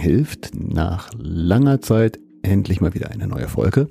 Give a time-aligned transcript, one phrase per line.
[0.00, 0.50] Hilft.
[0.54, 3.88] Nach langer Zeit endlich mal wieder eine neue Folge.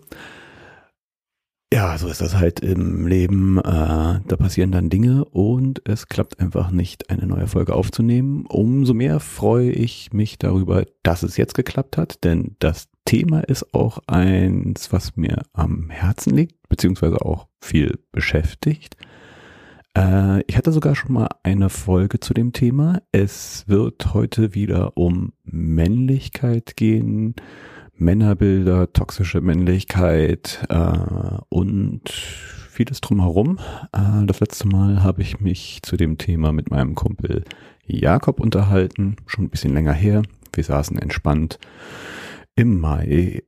[1.71, 3.59] Ja, so ist das halt im Leben.
[3.59, 8.45] Äh, da passieren dann Dinge und es klappt einfach nicht, eine neue Folge aufzunehmen.
[8.47, 13.75] Umso mehr freue ich mich darüber, dass es jetzt geklappt hat, denn das Thema ist
[13.75, 18.97] auch eins, was mir am Herzen liegt, beziehungsweise auch viel beschäftigt.
[19.99, 23.01] Äh, ich hatte sogar schon mal eine Folge zu dem Thema.
[23.11, 27.35] Es wird heute wieder um Männlichkeit gehen,
[27.95, 33.59] Männerbilder, toxische Männlichkeit äh, und vieles drumherum.
[33.91, 37.43] Äh, das letzte Mal habe ich mich zu dem Thema mit meinem Kumpel
[37.85, 40.21] Jakob unterhalten, schon ein bisschen länger her.
[40.53, 41.59] Wir saßen entspannt
[42.55, 43.43] im Mai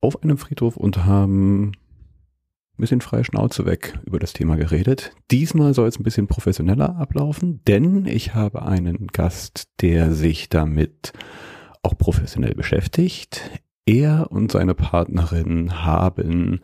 [0.00, 1.72] auf einem Friedhof und haben
[2.78, 5.12] bisschen freie Schnauze weg über das Thema geredet.
[5.30, 11.12] Diesmal soll es ein bisschen professioneller ablaufen, denn ich habe einen Gast, der sich damit
[11.82, 13.50] auch professionell beschäftigt.
[13.86, 16.60] Er und seine Partnerin haben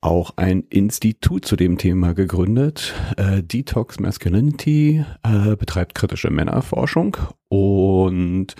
[0.00, 2.94] auch ein Institut zu dem Thema gegründet.
[3.16, 7.16] Äh, Detox Masculinity äh, betreibt kritische Männerforschung
[7.48, 8.54] und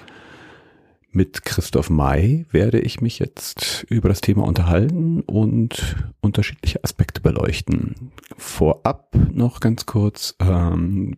[1.16, 8.12] mit Christoph May werde ich mich jetzt über das Thema unterhalten und unterschiedliche Aspekte beleuchten.
[8.36, 11.16] Vorab noch ganz kurz, ähm,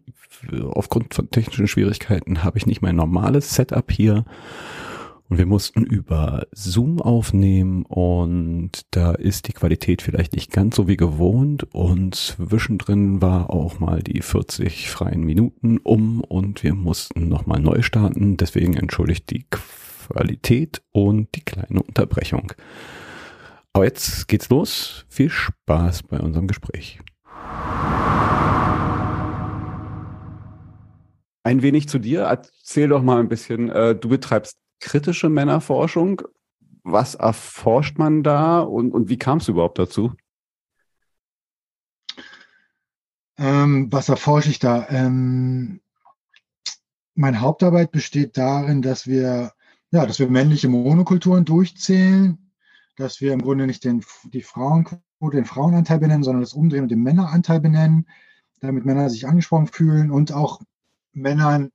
[0.71, 4.25] aufgrund von technischen Schwierigkeiten habe ich nicht mein normales Setup hier
[5.29, 10.87] und wir mussten über Zoom aufnehmen und da ist die Qualität vielleicht nicht ganz so
[10.87, 17.29] wie gewohnt und zwischendrin war auch mal die 40 freien Minuten um und wir mussten
[17.29, 18.37] nochmal neu starten.
[18.37, 19.88] Deswegen entschuldigt die Qualität
[20.93, 22.53] und die kleine Unterbrechung.
[23.73, 25.05] Aber jetzt geht's los.
[25.09, 27.01] Viel Spaß bei unserem Gespräch.
[31.45, 32.23] Ein wenig zu dir.
[32.23, 33.71] Erzähl doch mal ein bisschen.
[33.71, 36.23] Äh, du betreibst kritische Männerforschung.
[36.83, 40.13] Was erforscht man da und, und wie kam es überhaupt dazu?
[43.37, 44.89] Ähm, was erforsche ich da?
[44.89, 45.81] Ähm,
[47.15, 49.53] meine Hauptarbeit besteht darin, dass wir
[49.91, 52.51] ja, dass wir männliche Monokulturen durchzählen,
[52.97, 56.91] dass wir im Grunde nicht den, die Frauenquote, den Frauenanteil benennen, sondern das Umdrehen und
[56.91, 58.07] den Männeranteil benennen,
[58.61, 60.61] damit Männer sich angesprochen fühlen und auch
[61.13, 61.71] Männern,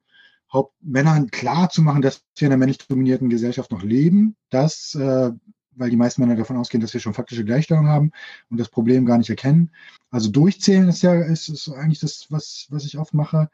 [0.51, 4.93] Haupt, Männern klar zu machen, dass wir in einer männlich dominierten Gesellschaft noch leben, dass,
[4.95, 5.31] äh,
[5.71, 8.11] weil die meisten Männer davon ausgehen, dass wir schon faktische Gleichstellung haben
[8.51, 9.71] und das Problem gar nicht erkennen.
[10.11, 13.49] Also durchzählen ist ja ist, ist eigentlich das, was, was ich oft mache.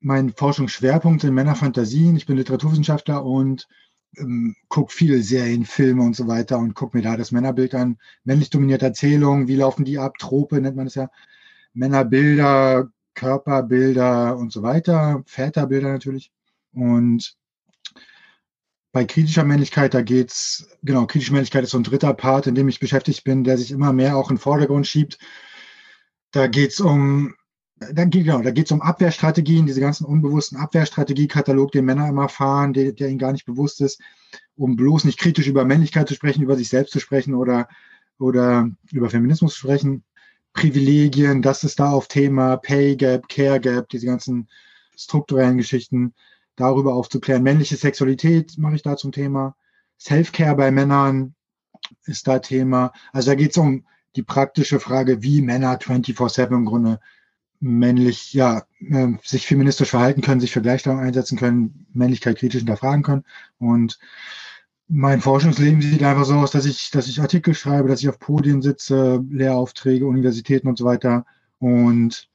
[0.00, 2.16] Mein Forschungsschwerpunkt sind Männerfantasien.
[2.16, 3.68] Ich bin Literaturwissenschaftler und
[4.18, 7.98] ähm, gucke viele Serien, Filme und so weiter und gucke mir da das Männerbild an.
[8.24, 10.18] Männlich dominierte Erzählungen, wie laufen die ab?
[10.18, 11.10] Trope nennt man es ja.
[11.72, 15.22] Männerbilder, Körperbilder und so weiter.
[15.26, 16.32] Väterbilder natürlich.
[16.72, 17.36] Und
[18.92, 22.68] bei kritischer Männlichkeit, da geht's, genau, kritische Männlichkeit ist so ein dritter Part, in dem
[22.68, 25.18] ich beschäftigt bin, der sich immer mehr auch in den Vordergrund schiebt.
[26.32, 27.34] Da geht's um
[27.80, 32.28] dann geht, genau, da geht es um Abwehrstrategien, diese ganzen unbewussten Abwehrstrategiekatalog, den Männer immer
[32.28, 34.00] fahren, der, der ihnen gar nicht bewusst ist,
[34.56, 37.68] um bloß nicht kritisch über Männlichkeit zu sprechen, über sich selbst zu sprechen oder,
[38.18, 40.04] oder über Feminismus zu sprechen.
[40.52, 44.48] Privilegien, das ist da auf Thema, Pay Gap, Care Gap, diese ganzen
[44.96, 46.12] strukturellen Geschichten,
[46.56, 47.42] darüber aufzuklären.
[47.42, 49.56] Männliche Sexualität mache ich da zum Thema.
[49.98, 51.34] Self-Care bei Männern
[52.04, 52.92] ist da Thema.
[53.12, 57.00] Also da geht es um die praktische Frage, wie Männer 24-7 im Grunde
[57.60, 63.02] männlich, ja, äh, sich feministisch verhalten können, sich für Gleichstellung einsetzen können, Männlichkeit kritisch hinterfragen
[63.02, 63.24] können.
[63.58, 63.98] Und
[64.88, 68.18] mein Forschungsleben sieht einfach so aus, dass ich, dass ich Artikel schreibe, dass ich auf
[68.18, 71.24] Podien sitze, Lehraufträge, Universitäten und so weiter
[71.58, 72.28] und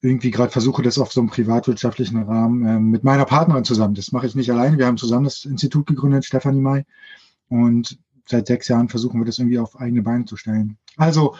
[0.00, 3.94] irgendwie gerade versuche, das auf so einem privatwirtschaftlichen Rahmen äh, mit meiner Partnerin zusammen.
[3.94, 4.78] Das mache ich nicht alleine.
[4.78, 6.84] Wir haben zusammen das Institut gegründet, Stefanie May.
[7.48, 10.78] Und seit sechs Jahren versuchen wir das irgendwie auf eigene Beine zu stellen.
[10.96, 11.34] Also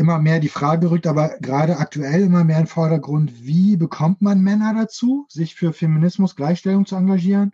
[0.00, 4.40] immer mehr die Frage rückt, aber gerade aktuell immer mehr im Vordergrund, wie bekommt man
[4.40, 7.52] Männer dazu, sich für Feminismus, Gleichstellung zu engagieren?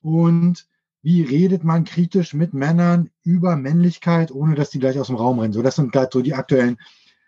[0.00, 0.66] Und
[1.02, 5.38] wie redet man kritisch mit Männern über Männlichkeit, ohne dass die gleich aus dem Raum
[5.38, 5.52] rennen.
[5.52, 6.78] So, das sind gerade so die aktuellen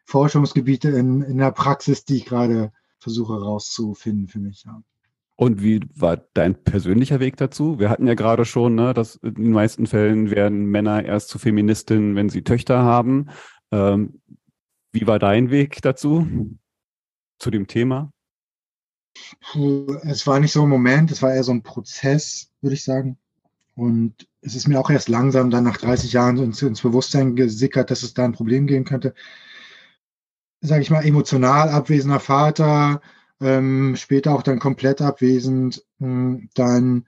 [0.05, 4.65] Forschungsgebiete in, in der Praxis, die ich gerade versuche rauszufinden für mich.
[4.65, 4.83] Ja.
[5.37, 7.79] Und wie war dein persönlicher Weg dazu?
[7.79, 11.39] Wir hatten ja gerade schon, ne, dass in den meisten Fällen werden Männer erst zu
[11.39, 13.31] Feministinnen, wenn sie Töchter haben.
[13.73, 14.21] Ähm,
[14.93, 16.27] wie war dein Weg dazu,
[17.39, 18.13] zu dem Thema?
[20.05, 23.19] Es war nicht so ein Moment, es war eher so ein Prozess, würde ich sagen.
[23.75, 27.91] Und es ist mir auch erst langsam dann nach 30 Jahren ins, ins Bewusstsein gesickert,
[27.91, 29.15] dass es da ein Problem geben könnte.
[30.61, 33.01] Sage ich mal, emotional abwesender Vater,
[33.41, 35.85] ähm, später auch dann komplett abwesend.
[35.99, 37.07] Hm, dann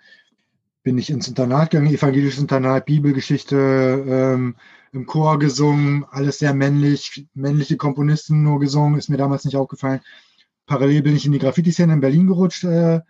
[0.82, 3.56] bin ich ins Internat gegangen, evangelisches Internat, Bibelgeschichte,
[4.06, 4.56] ähm,
[4.94, 10.00] im Chor gesungen, alles sehr männlich, männliche Komponisten nur gesungen, ist mir damals nicht aufgefallen.
[10.66, 13.00] Parallel bin ich in die Graffiti-Szene in Berlin gerutscht, äh,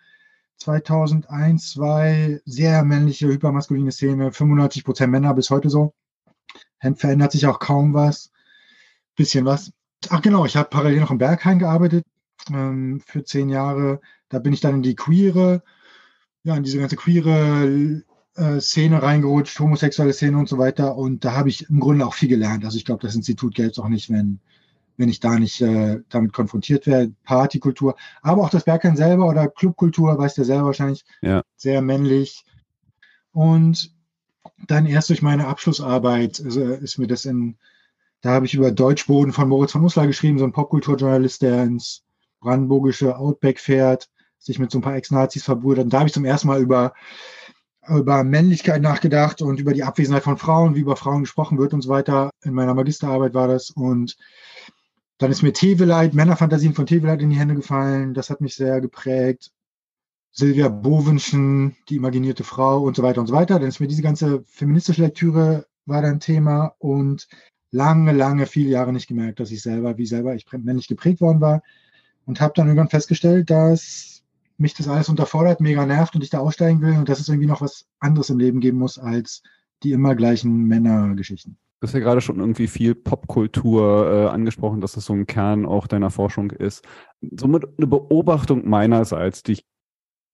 [0.57, 5.93] 2001, 2, sehr männliche, hypermaskuline Szene, 95 Prozent Männer bis heute so.
[6.97, 8.31] Verändert sich auch kaum was,
[9.17, 9.73] bisschen was.
[10.09, 12.05] Ach genau, ich habe parallel noch im Berghain gearbeitet
[12.51, 14.01] ähm, für zehn Jahre.
[14.29, 15.63] Da bin ich dann in die queere,
[16.45, 18.03] ja, in diese ganze queere
[18.37, 20.97] äh, Szene reingerutscht, homosexuelle Szene und so weiter.
[20.97, 22.65] Und da habe ich im Grunde auch viel gelernt.
[22.65, 24.41] Also ich glaube, das Institut gäbe es auch nicht, wenn,
[24.97, 27.13] wenn ich da nicht äh, damit konfrontiert wäre.
[27.25, 31.43] Partykultur, aber auch das Bergheim selber oder Clubkultur, weiß der selber wahrscheinlich, ja.
[31.57, 32.45] sehr männlich.
[33.33, 33.93] Und
[34.67, 37.57] dann erst durch meine Abschlussarbeit also ist mir das in,
[38.21, 42.05] da habe ich über Deutschboden von Moritz von Uslar geschrieben, so ein Popkulturjournalist, der ins
[42.41, 44.09] brandenburgische Outback fährt,
[44.39, 45.85] sich mit so ein paar Ex-Nazis verbrüdert.
[45.85, 46.95] Und da habe ich zum ersten Mal über,
[47.89, 51.83] über Männlichkeit nachgedacht und über die Abwesenheit von Frauen, wie über Frauen gesprochen wird und
[51.83, 52.31] so weiter.
[52.43, 53.71] In meiner Magisterarbeit war das.
[53.71, 54.17] Und
[55.19, 58.15] dann ist mir Teveleit, Männerfantasien von Teveleit in die Hände gefallen.
[58.15, 59.51] Das hat mich sehr geprägt.
[60.31, 63.59] Silvia Bovenschen, die imaginierte Frau und so weiter und so weiter.
[63.59, 67.29] Dann ist mir diese ganze feministische Lektüre war dann Thema und
[67.71, 71.41] lange, lange, viele Jahre nicht gemerkt, dass ich selber, wie selber ich männlich geprägt worden
[71.41, 71.63] war
[72.25, 74.14] und habe dann irgendwann festgestellt, dass
[74.57, 77.49] mich das alles unterfordert, mega nervt und ich da aussteigen will und dass es irgendwie
[77.49, 79.43] noch was anderes im Leben geben muss als
[79.83, 81.59] die immer gleichen Männergeschichten.
[81.81, 85.67] Du hast ja gerade schon irgendwie viel Popkultur äh, angesprochen, dass das so ein Kern
[85.67, 86.83] auch deiner Forschung ist.
[87.21, 89.67] Somit eine Beobachtung meinerseits, die ich,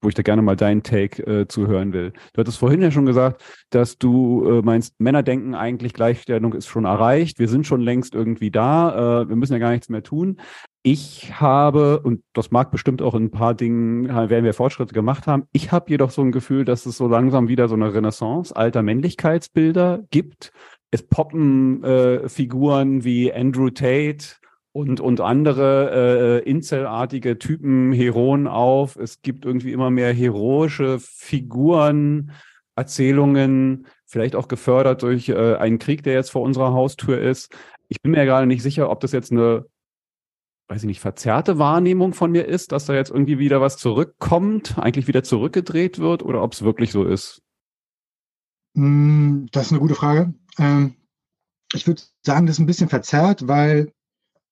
[0.00, 2.12] wo ich da gerne mal deinen Take äh, zuhören will.
[2.32, 6.67] Du hattest vorhin ja schon gesagt, dass du äh, meinst, Männer denken eigentlich, Gleichstellung ist
[6.67, 10.02] schon erreicht, wir sind schon längst irgendwie da, äh, wir müssen ja gar nichts mehr
[10.02, 10.41] tun.
[10.82, 15.26] Ich habe, und das mag bestimmt auch in ein paar Dingen, werden wir Fortschritte gemacht
[15.26, 18.56] haben, ich habe jedoch so ein Gefühl, dass es so langsam wieder so eine Renaissance
[18.56, 20.53] alter Männlichkeitsbilder gibt.
[20.91, 24.40] Es poppen äh, Figuren wie Andrew Tate
[24.72, 28.96] und, und andere äh, Incelartige Typen, Heroen auf.
[28.96, 32.32] Es gibt irgendwie immer mehr heroische Figuren,
[32.76, 37.52] Erzählungen, vielleicht auch gefördert durch äh, einen Krieg, der jetzt vor unserer Haustür ist.
[37.88, 39.67] Ich bin mir gerade nicht sicher, ob das jetzt eine
[40.70, 44.78] weiß ich nicht, verzerrte Wahrnehmung von mir ist, dass da jetzt irgendwie wieder was zurückkommt,
[44.78, 47.43] eigentlich wieder zurückgedreht wird oder ob es wirklich so ist?
[48.76, 50.32] Hm, das ist eine gute Frage.
[50.58, 50.94] Ähm,
[51.72, 53.93] ich würde sagen, das ist ein bisschen verzerrt, weil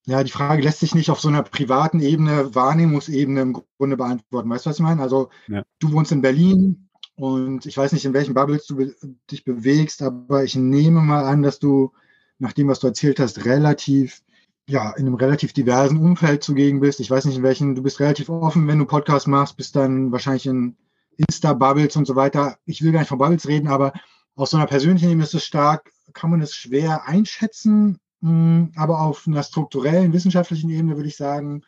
[0.08, 4.48] ja, die Frage lässt sich nicht auf so einer privaten Ebene, Wahrnehmungsebene im Grunde beantworten.
[4.48, 5.02] Weißt du, was ich meine?
[5.02, 5.62] Also ja.
[5.80, 8.94] du wohnst in Berlin und ich weiß nicht, in welchen Bubbles du be
[9.30, 11.92] dich bewegst, aber ich nehme mal an, dass du
[12.38, 14.22] nach dem, was du erzählt hast, relativ
[14.66, 17.00] ja, in einem relativ diversen Umfeld zugegen bist.
[17.00, 20.10] Ich weiß nicht, in welchen, du bist relativ offen, wenn du Podcast machst, bist dann
[20.10, 20.76] wahrscheinlich in
[21.18, 22.56] Insta-Bubbles und so weiter.
[22.64, 23.92] Ich will gar nicht von Bubbles reden, aber
[24.36, 27.98] aus so einer persönlichen Ebene ist es stark, kann man es schwer einschätzen.
[28.22, 31.62] Hm, aber auf einer strukturellen, wissenschaftlichen Ebene würde ich sagen,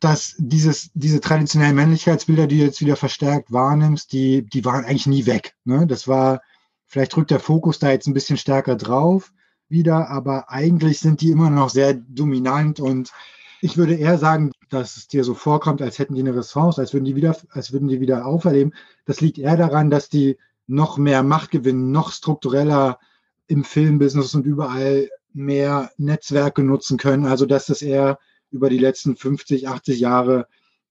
[0.00, 5.06] dass dieses, diese traditionellen Männlichkeitsbilder, die du jetzt wieder verstärkt wahrnimmst, die, die waren eigentlich
[5.06, 5.54] nie weg.
[5.64, 5.86] Ne?
[5.86, 6.42] Das war,
[6.86, 9.32] vielleicht drückt der Fokus da jetzt ein bisschen stärker drauf
[9.68, 13.12] wieder, aber eigentlich sind die immer noch sehr dominant und
[13.60, 16.92] ich würde eher sagen, dass es dir so vorkommt, als hätten die eine Ressource, als
[16.92, 18.74] würden die wieder, als würden die wieder auferleben.
[19.04, 22.98] Das liegt eher daran, dass die noch mehr Macht gewinnen, noch struktureller
[23.46, 27.26] im Filmbusiness und überall mehr Netzwerke nutzen können.
[27.26, 28.18] Also dass das eher
[28.50, 30.46] über die letzten 50, 80 Jahre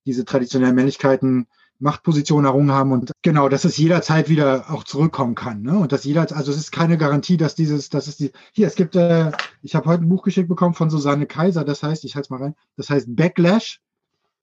[0.05, 1.47] diese traditionellen Männlichkeiten
[1.81, 5.63] Machtposition errungen haben und genau, dass es jederzeit wieder auch zurückkommen kann.
[5.63, 5.77] Ne?
[5.79, 8.75] Und dass jeder, also es ist keine Garantie, dass dieses, dass es die, hier, es
[8.75, 9.31] gibt, äh,
[9.63, 12.29] ich habe heute ein Buch geschickt bekommen von Susanne Kaiser, das heißt, ich halte es
[12.29, 13.81] mal rein, das heißt Backlash.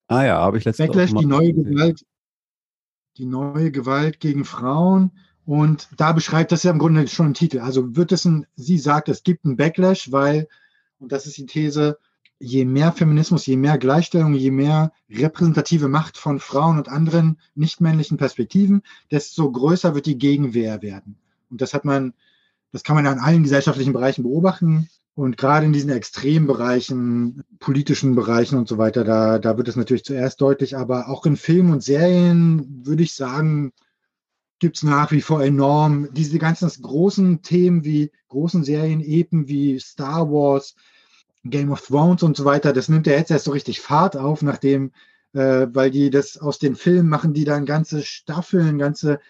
[0.09, 2.05] Ah ja, habe ich letztens Backlash, die neue Gewalt,
[3.19, 5.13] die neue Gewalt gegen Frauen.
[5.49, 7.61] Und da beschreibt das ja im Grunde schon ein Titel.
[7.61, 10.47] Also wird es ein, sie sagt, es gibt einen Backlash, weil,
[10.99, 11.97] und das ist die These,
[12.39, 18.19] je mehr Feminismus, je mehr Gleichstellung, je mehr repräsentative Macht von Frauen und anderen nichtmännlichen
[18.19, 21.17] Perspektiven, desto größer wird die Gegenwehr werden.
[21.49, 22.13] Und das hat man,
[22.71, 24.91] das kann man an allen gesellschaftlichen Bereichen beobachten.
[25.15, 29.77] Und gerade in diesen extremen Bereichen, politischen Bereichen und so weiter, da, da wird es
[29.77, 30.77] natürlich zuerst deutlich.
[30.77, 33.73] Aber auch in Filmen und Serien würde ich sagen,
[34.59, 39.79] gibt es nach wie vor enorm diese ganzen großen Themen wie großen Serien, Epen wie
[39.79, 40.75] Star Wars,
[41.45, 44.43] Game of Thrones und so weiter, das nimmt ja jetzt erst so richtig Fahrt auf,
[44.43, 44.93] nachdem,
[45.33, 49.21] äh, weil die das aus den Filmen machen, die dann ganze Staffeln, ganze,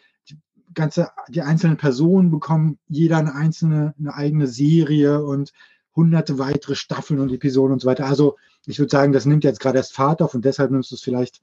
[0.74, 5.52] ganze, die einzelnen Personen bekommen jeder eine einzelne, eine eigene Serie und
[5.94, 8.06] hunderte weitere Staffeln und Episoden und so weiter.
[8.06, 10.94] Also ich würde sagen, das nimmt jetzt gerade erst Fahrt auf und deshalb nimmst du
[10.94, 11.42] es vielleicht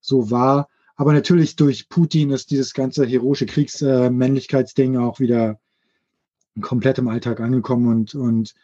[0.00, 0.68] so wahr.
[1.00, 5.58] Aber natürlich durch Putin ist dieses ganze heroische Kriegsmännlichkeitsding äh, auch wieder
[6.60, 8.54] komplett im Alltag angekommen und, und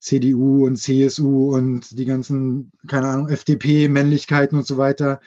[0.00, 5.20] CDU und CSU und die ganzen, keine Ahnung, FDP-Männlichkeiten und so weiter,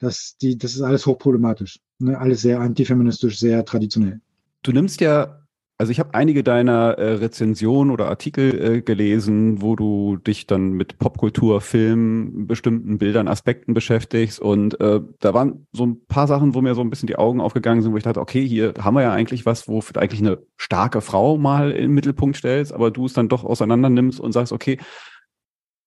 [0.00, 1.78] das, die, das ist alles hochproblematisch.
[2.00, 2.18] Ne?
[2.18, 4.20] Alles sehr antifeministisch, sehr traditionell.
[4.64, 5.39] Du nimmst ja
[5.80, 10.72] also ich habe einige deiner äh, Rezensionen oder Artikel äh, gelesen, wo du dich dann
[10.72, 14.40] mit Popkultur, Film, bestimmten Bildern, Aspekten beschäftigst.
[14.40, 17.40] Und äh, da waren so ein paar Sachen, wo mir so ein bisschen die Augen
[17.40, 20.40] aufgegangen sind, wo ich dachte, okay, hier haben wir ja eigentlich was, wo eigentlich eine
[20.58, 24.52] starke Frau mal im Mittelpunkt stellst, aber du es dann doch auseinander nimmst und sagst,
[24.52, 24.76] okay,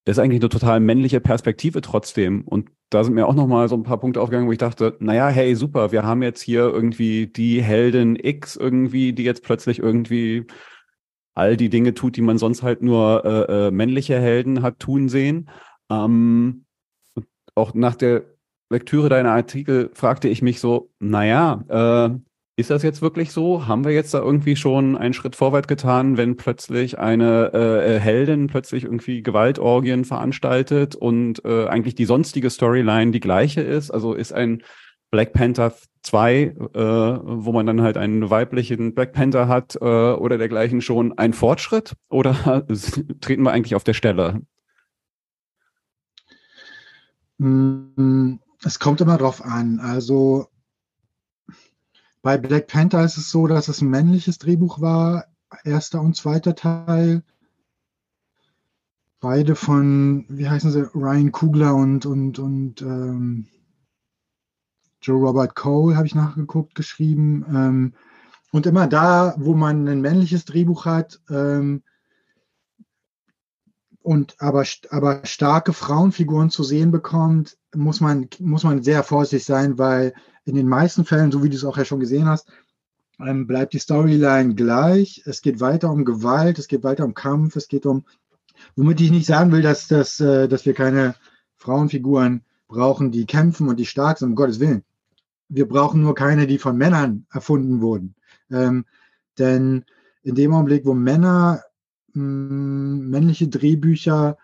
[0.04, 2.42] ist eigentlich eine total männliche Perspektive trotzdem.
[2.42, 5.28] Und da sind mir auch nochmal so ein paar Punkte aufgegangen, wo ich dachte, naja,
[5.28, 10.46] hey, super, wir haben jetzt hier irgendwie die Heldin X irgendwie, die jetzt plötzlich irgendwie
[11.34, 15.08] all die Dinge tut, die man sonst halt nur äh, äh, männliche Helden hat tun
[15.08, 15.48] sehen.
[15.90, 16.66] Ähm,
[17.54, 18.24] auch nach der
[18.70, 22.18] Lektüre deiner Artikel fragte ich mich so, naja, äh,
[22.56, 23.66] ist das jetzt wirklich so?
[23.66, 27.98] Haben wir jetzt da irgendwie schon einen Schritt vorwärts getan, wenn plötzlich eine äh, äh,
[27.98, 33.90] Heldin plötzlich irgendwie Gewaltorgien veranstaltet und äh, eigentlich die sonstige Storyline die gleiche ist?
[33.90, 34.62] Also ist ein
[35.10, 40.38] Black Panther 2, äh, wo man dann halt einen weiblichen Black Panther hat äh, oder
[40.38, 42.66] dergleichen schon ein Fortschritt oder
[43.20, 44.42] treten wir eigentlich auf der Stelle?
[47.38, 48.34] Mm,
[48.64, 49.80] es kommt immer drauf an.
[49.80, 50.46] Also
[52.24, 55.26] bei Black Panther ist es so, dass es ein männliches Drehbuch war,
[55.62, 57.22] erster und zweiter Teil.
[59.20, 63.46] Beide von, wie heißen sie, Ryan Kugler und, und, und ähm,
[65.02, 67.44] Joe Robert Cole, habe ich nachgeguckt, geschrieben.
[67.46, 67.94] Ähm,
[68.52, 71.82] und immer da, wo man ein männliches Drehbuch hat, ähm,
[74.00, 79.76] und aber, aber starke Frauenfiguren zu sehen bekommt, muss man, muss man sehr vorsichtig sein,
[79.76, 82.48] weil in den meisten Fällen, so wie du es auch ja schon gesehen hast,
[83.20, 85.22] ähm, bleibt die Storyline gleich.
[85.24, 88.04] Es geht weiter um Gewalt, es geht weiter um Kampf, es geht um,
[88.76, 91.14] womit ich nicht sagen will, dass, dass, äh, dass wir keine
[91.56, 94.84] Frauenfiguren brauchen, die kämpfen und die stark sind, um Gottes Willen.
[95.48, 98.14] Wir brauchen nur keine, die von Männern erfunden wurden.
[98.50, 98.84] Ähm,
[99.38, 99.84] denn
[100.22, 101.62] in dem Augenblick, wo Männer
[102.14, 104.38] mh, hm, männliche Drehbücher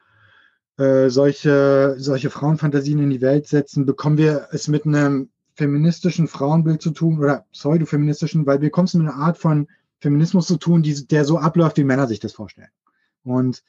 [0.77, 5.31] äh, solche, solche Frauenfantasien in die Welt setzen, bekommen wir es mit einem
[5.61, 10.57] feministischen Frauenbild zu tun oder pseudofeministischen, weil wir kommen mit einer Art von Feminismus zu
[10.57, 12.71] tun, die, der so abläuft, wie Männer sich das vorstellen.
[13.25, 13.63] Und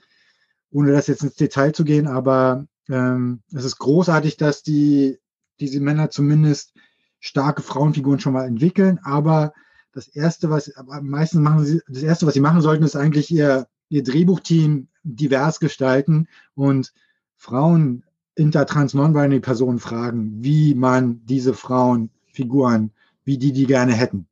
[0.71, 5.19] ohne das jetzt ins Detail zu gehen, aber ähm, es ist großartig, dass die,
[5.60, 6.74] diese Männer zumindest
[7.19, 9.51] starke Frauenfiguren schon mal entwickeln, aber
[9.91, 13.29] das erste, was am meisten machen sie, das erste, was sie machen sollten, ist eigentlich
[13.31, 16.93] ihr, ihr Drehbuchteam divers gestalten und
[17.36, 22.91] Frauen intertrans non-binary Personen fragen, wie man diese Frauenfiguren,
[23.23, 24.27] wie die die gerne hätten.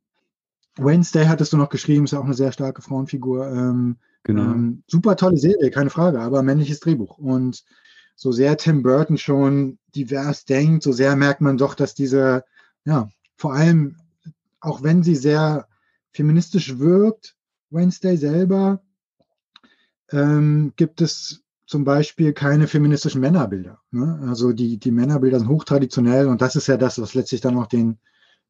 [0.76, 3.46] Wednesday hattest du noch geschrieben, ist ja auch eine sehr starke Frauenfigur.
[3.48, 4.42] Ähm, genau.
[4.42, 7.18] Ähm, super tolle Serie, keine Frage, aber männliches Drehbuch.
[7.18, 7.64] Und
[8.16, 12.44] so sehr Tim Burton schon divers denkt, so sehr merkt man doch, dass diese,
[12.84, 13.96] ja, vor allem,
[14.60, 15.66] auch wenn sie sehr
[16.12, 17.34] feministisch wirkt,
[17.70, 18.82] Wednesday selber,
[20.10, 23.80] ähm, gibt es zum Beispiel keine feministischen Männerbilder.
[23.92, 24.18] Ne?
[24.26, 27.68] Also die, die Männerbilder sind hochtraditionell und das ist ja das, was letztlich dann auch
[27.68, 27.98] den,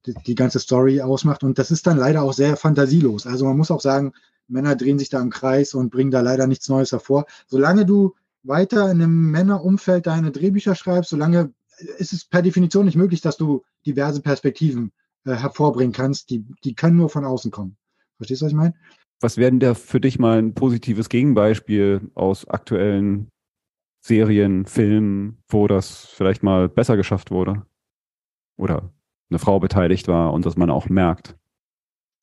[0.07, 1.45] die, die, ganze Story ausmacht.
[1.45, 3.27] Und das ist dann leider auch sehr fantasielos.
[3.27, 4.15] Also man muss auch sagen,
[4.49, 7.27] Männer drehen sich da im Kreis und bringen da leider nichts Neues hervor.
[7.47, 11.53] Solange du weiter in einem Männerumfeld deine Drehbücher schreibst, solange
[11.99, 14.93] ist es per Definition nicht möglich, dass du diverse Perspektiven
[15.27, 16.31] äh, hervorbringen kannst.
[16.31, 17.77] Die, die können nur von außen kommen.
[18.17, 18.75] Verstehst du, was ich meine?
[19.21, 23.29] Was wäre denn da für dich mal ein positives Gegenbeispiel aus aktuellen
[24.03, 27.67] Serien, Filmen, wo das vielleicht mal besser geschafft wurde?
[28.57, 28.93] Oder
[29.29, 31.37] eine Frau beteiligt war und das man auch merkt?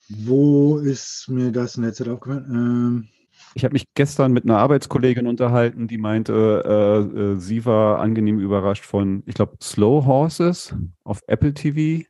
[0.09, 2.45] Wo ist mir das in der Zeit aufgefallen?
[2.49, 3.07] Ähm,
[3.53, 8.39] Ich habe mich gestern mit einer Arbeitskollegin unterhalten, die meinte, äh, äh, sie war angenehm
[8.39, 12.05] überrascht von, ich glaube, Slow Horses auf Apple TV.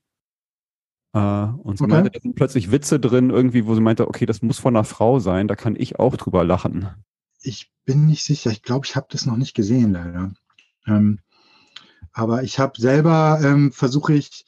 [1.18, 1.94] Äh, und sie okay.
[1.94, 4.84] meinte, da sind plötzlich Witze drin, irgendwie, wo sie meinte, okay, das muss von einer
[4.84, 6.90] Frau sein, da kann ich auch drüber lachen.
[7.42, 8.52] Ich bin nicht sicher.
[8.52, 10.32] Ich glaube, ich habe das noch nicht gesehen, leider.
[10.86, 11.20] Ähm,
[12.14, 14.46] aber ich habe selber, ähm, versuche ich,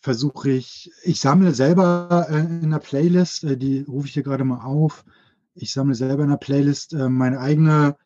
[0.00, 4.44] versuche ich, ich sammle selber äh, in der Playlist, äh, die rufe ich hier gerade
[4.44, 5.04] mal auf.
[5.54, 7.96] Ich sammle selber in der Playlist äh, meine eigene,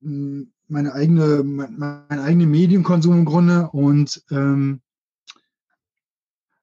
[0.00, 4.80] meine eigene, mein, mein eigene Medienkonsum im Grunde und ähm,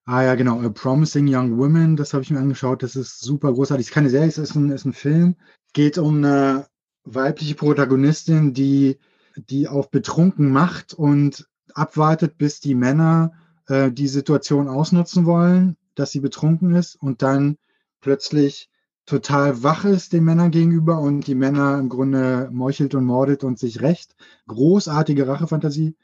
[0.05, 0.59] Ah ja, genau.
[0.59, 2.83] A Promising Young Women, das habe ich mir angeschaut.
[2.83, 3.85] Das ist super großartig.
[3.85, 5.35] Es ist keine Serie, es ist ein, ist ein Film.
[5.71, 6.67] Geht um eine
[7.05, 8.97] weibliche Protagonistin, die,
[9.35, 13.33] die auf betrunken macht und abwartet, bis die Männer
[13.67, 17.57] äh, die Situation ausnutzen wollen, dass sie betrunken ist und dann
[18.01, 18.69] plötzlich
[19.05, 23.59] total wach ist den Männern gegenüber und die Männer im Grunde meuchelt und mordet und
[23.59, 24.15] sich rächt.
[24.47, 25.95] Großartige Rachefantasie.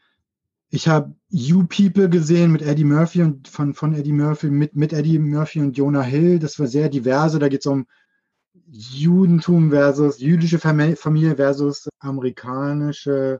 [0.72, 4.94] Ich habe You People gesehen mit Eddie Murphy und von, von Eddie Murphy, mit, mit
[4.94, 6.38] Eddie Murphy und Jonah Hill.
[6.38, 7.40] Das war sehr diverse.
[7.40, 7.88] Da geht es um
[8.68, 13.40] Judentum versus jüdische Familie versus amerikanische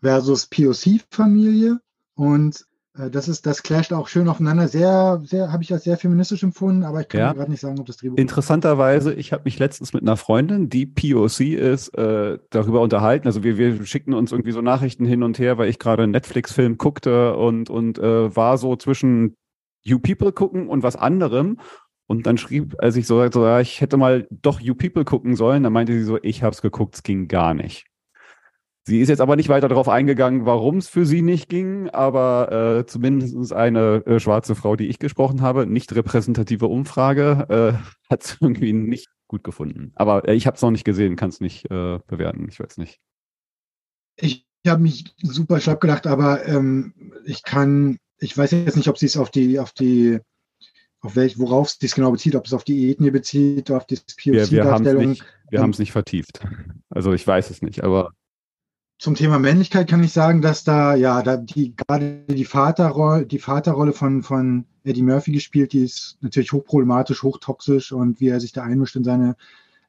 [0.00, 1.80] versus POC-Familie.
[2.14, 4.68] Und das ist, das clasht auch schön aufeinander.
[4.68, 7.32] Sehr, sehr, habe ich als sehr feministisch empfunden, aber ich kann ja.
[7.32, 8.18] gerade nicht sagen, ob das Drehbuch.
[8.18, 13.26] Interessanterweise, ich habe mich letztens mit einer Freundin, die POC ist, äh, darüber unterhalten.
[13.26, 16.12] Also wir, wir schickten uns irgendwie so Nachrichten hin und her, weil ich gerade einen
[16.12, 19.36] Netflix-Film guckte und, und äh, war so zwischen
[19.82, 21.58] You People gucken und was anderem.
[22.06, 25.34] Und dann schrieb, als ich so, so ja, ich hätte mal doch You People gucken
[25.34, 27.86] sollen, dann meinte sie so, ich habe es geguckt, es ging gar nicht.
[28.84, 32.80] Sie ist jetzt aber nicht weiter darauf eingegangen, warum es für sie nicht ging, aber
[32.80, 37.46] äh, zumindest eine äh, schwarze Frau, die ich gesprochen habe, nicht repräsentative Umfrage,
[37.78, 39.92] äh, hat es irgendwie nicht gut gefunden.
[39.94, 42.78] Aber äh, ich habe es noch nicht gesehen, kann es nicht äh, bewerten, ich weiß
[42.78, 43.00] nicht.
[44.16, 48.98] Ich habe mich super schlapp gedacht, aber ähm, ich kann, ich weiß jetzt nicht, ob
[48.98, 50.18] sie es auf die, auf die,
[51.00, 53.96] auf welch, worauf es sich genau bezieht, ob es auf die Ethnie bezieht, auf die
[53.96, 55.14] POC-Darstellung.
[55.14, 56.40] Wir, wir haben es nicht vertieft.
[56.90, 58.12] Also ich weiß es nicht, aber
[59.02, 63.40] zum Thema Männlichkeit kann ich sagen, dass da, ja, da die, gerade die Vaterrolle, die
[63.40, 68.52] Vaterrolle von, von Eddie Murphy gespielt, die ist natürlich hochproblematisch, hochtoxisch und wie er sich
[68.52, 69.34] da einmischt in seine,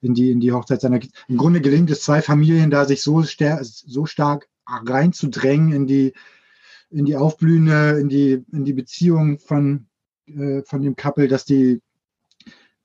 [0.02, 0.99] in die, in die Hochzeit seiner.
[1.28, 6.13] Im Grunde gelingt es zwei Familien da, sich so, so stark reinzudrängen in die,
[6.89, 9.86] in die aufblühende, in die, in die Beziehung von,
[10.26, 11.84] äh, von dem Couple, dass die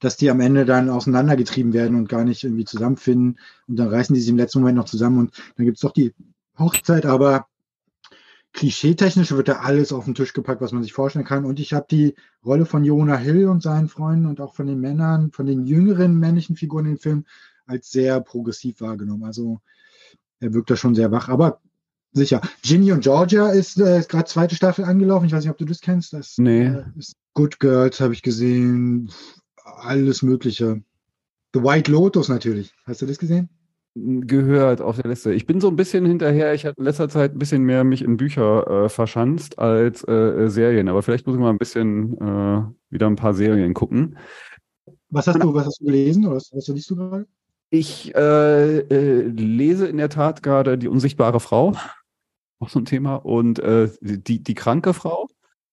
[0.00, 3.38] dass die am Ende dann auseinandergetrieben werden und gar nicht irgendwie zusammenfinden.
[3.66, 5.92] Und dann reißen die sich im letzten Moment noch zusammen und dann gibt es doch
[5.92, 6.14] die
[6.58, 7.46] Hochzeit, aber
[8.52, 11.44] klischeetechnisch wird da alles auf den Tisch gepackt, was man sich vorstellen kann.
[11.44, 14.80] Und ich habe die Rolle von Jonah Hill und seinen Freunden und auch von den
[14.80, 17.24] Männern, von den jüngeren männlichen Figuren in dem Film
[17.66, 19.24] als sehr progressiv wahrgenommen.
[19.24, 19.61] Also
[20.40, 21.28] er wirkt da schon sehr wach.
[21.28, 21.61] Aber
[22.12, 22.40] sicher.
[22.62, 25.26] Ginny und Georgia ist, äh, ist gerade zweite Staffel angelaufen.
[25.26, 26.12] Ich weiß nicht, ob du das kennst.
[26.12, 26.66] Das nee.
[26.66, 29.11] Äh, ist Good Girls habe ich gesehen
[29.76, 30.83] alles Mögliche.
[31.54, 32.74] The White Lotus natürlich.
[32.87, 33.48] Hast du das gesehen?
[33.94, 35.33] Gehört auf der Liste.
[35.33, 36.54] Ich bin so ein bisschen hinterher.
[36.54, 40.48] Ich hatte in letzter Zeit ein bisschen mehr mich in Bücher äh, verschanzt als äh,
[40.48, 40.88] Serien.
[40.88, 44.18] Aber vielleicht muss ich mal ein bisschen äh, wieder ein paar Serien gucken.
[45.11, 47.26] Was hast du, was hast du gelesen oder was, was liest du gerade?
[47.70, 51.74] Ich äh, äh, lese in der Tat gerade Die unsichtbare Frau.
[52.61, 53.16] Auch so ein Thema.
[53.16, 55.28] Und äh, die, die kranke Frau.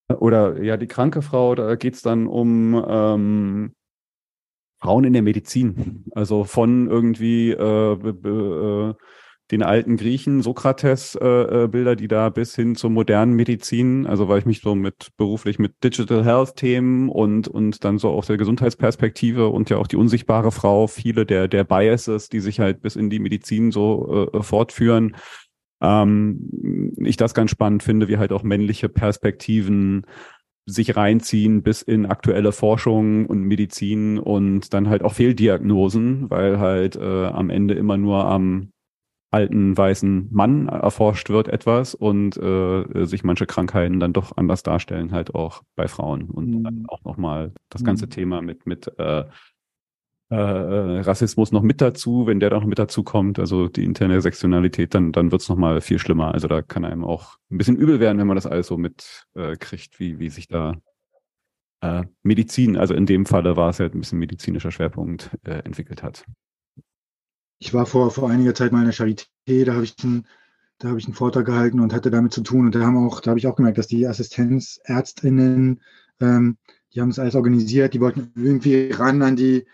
[0.08, 3.74] Oder ja, die kranke Frau, da geht es dann um ähm,
[4.86, 6.06] Frauen in der Medizin.
[6.14, 8.94] Also von irgendwie äh, äh,
[9.52, 14.46] den alten Griechen, Sokrates-Bilder, äh, die da bis hin zur modernen Medizin, also weil ich
[14.46, 19.70] mich so mit beruflich mit Digital Health-Themen und, und dann so aus der Gesundheitsperspektive und
[19.70, 23.20] ja auch die unsichtbare Frau, viele der, der Biases, die sich halt bis in die
[23.20, 25.16] Medizin so äh, fortführen,
[25.82, 30.06] ähm, ich das ganz spannend finde, wie halt auch männliche Perspektiven
[30.66, 36.96] sich reinziehen bis in aktuelle Forschung und Medizin und dann halt auch Fehldiagnosen, weil halt
[36.96, 38.72] äh, am Ende immer nur am
[39.32, 45.12] alten weißen Mann erforscht wird etwas und äh, sich manche Krankheiten dann doch anders darstellen,
[45.12, 46.30] halt auch bei Frauen.
[46.30, 46.64] Und mhm.
[46.64, 48.12] dann auch nochmal das ganze mhm.
[48.12, 49.26] Thema mit, mit äh,
[50.32, 54.22] äh, äh, Rassismus noch mit dazu, wenn der noch mit dazu kommt, also die interne
[54.22, 56.34] Sektionalität, dann, dann wird's noch mal viel schlimmer.
[56.34, 59.96] Also da kann einem auch ein bisschen übel werden, wenn man das alles so mitkriegt,
[59.96, 60.74] äh, wie, wie sich da
[61.82, 66.02] äh, Medizin, also in dem Falle war es ja ein bisschen medizinischer Schwerpunkt, äh, entwickelt
[66.02, 66.26] hat.
[67.60, 70.26] Ich war vor, vor einiger Zeit mal in der Charité, da habe ich einen,
[70.80, 72.66] da habe ich einen Vortrag gehalten und hatte damit zu tun.
[72.66, 75.82] Und da haben auch, da habe ich auch gemerkt, dass die Assistenzärztinnen,
[76.20, 76.58] ähm,
[76.94, 79.66] die haben es alles organisiert, die wollten irgendwie ran an die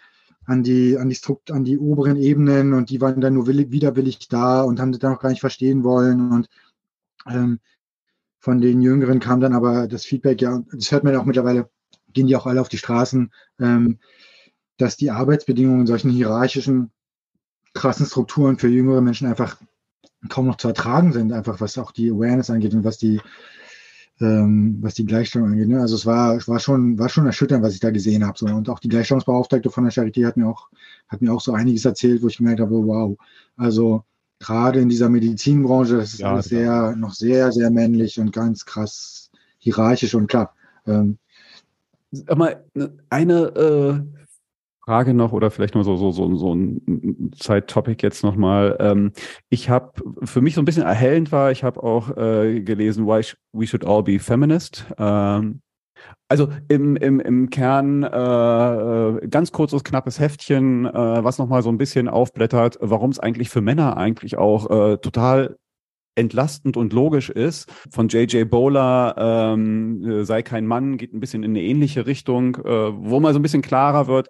[0.45, 3.71] an die, an die Strukt, an die oberen Ebenen und die waren dann nur willig,
[3.71, 6.31] widerwillig da und haben das dann auch gar nicht verstehen wollen.
[6.31, 6.49] Und
[7.27, 7.59] ähm,
[8.39, 11.69] von den Jüngeren kam dann aber das Feedback, ja, das hört man ja auch mittlerweile,
[12.13, 13.99] gehen die auch alle auf die Straßen, ähm,
[14.77, 16.91] dass die Arbeitsbedingungen in solchen hierarchischen,
[17.73, 19.61] krassen Strukturen für jüngere Menschen einfach
[20.27, 23.21] kaum noch zu ertragen sind, einfach was auch die Awareness angeht und was die,
[24.21, 25.67] ähm, was die Gleichstellung angeht.
[25.67, 25.81] Ne?
[25.81, 28.37] Also es war, war schon, war schon erschütternd, was ich da gesehen habe.
[28.37, 28.45] So.
[28.45, 30.69] Und auch die Gleichstellungsbeauftragte von der Charité hat mir auch,
[31.07, 33.17] hat mir auch so einiges erzählt, wo ich gemerkt habe, wow,
[33.57, 34.03] also
[34.39, 38.65] gerade in dieser Medizinbranche, das ist ja, alles sehr, noch sehr, sehr männlich und ganz
[38.65, 40.53] krass hierarchisch und klar.
[40.85, 41.17] Ähm,
[42.35, 42.63] mal
[43.09, 44.20] eine äh,
[44.83, 48.77] Frage noch oder vielleicht nur so, so, so, so ein Side-Topic jetzt nochmal.
[48.79, 49.11] Ähm,
[49.49, 49.91] ich habe,
[50.23, 53.85] für mich so ein bisschen erhellend war, ich habe auch äh, gelesen, Why We Should
[53.85, 54.85] All Be Feminist.
[54.97, 55.61] Ähm,
[56.29, 61.77] also im, im, im Kern äh, ganz kurzes, knappes Heftchen, äh, was nochmal so ein
[61.77, 65.57] bisschen aufblättert, warum es eigentlich für Männer eigentlich auch äh, total
[66.15, 67.71] entlastend und logisch ist.
[67.89, 68.49] Von J.J.
[68.49, 73.19] Bowler, ähm, äh, sei kein Mann, geht ein bisschen in eine ähnliche Richtung, äh, wo
[73.19, 74.29] mal so ein bisschen klarer wird,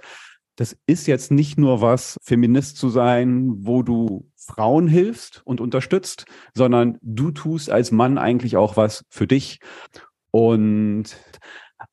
[0.55, 6.25] das ist jetzt nicht nur was, Feminist zu sein, wo du Frauen hilfst und unterstützt,
[6.53, 9.59] sondern du tust als Mann eigentlich auch was für dich.
[10.31, 11.05] Und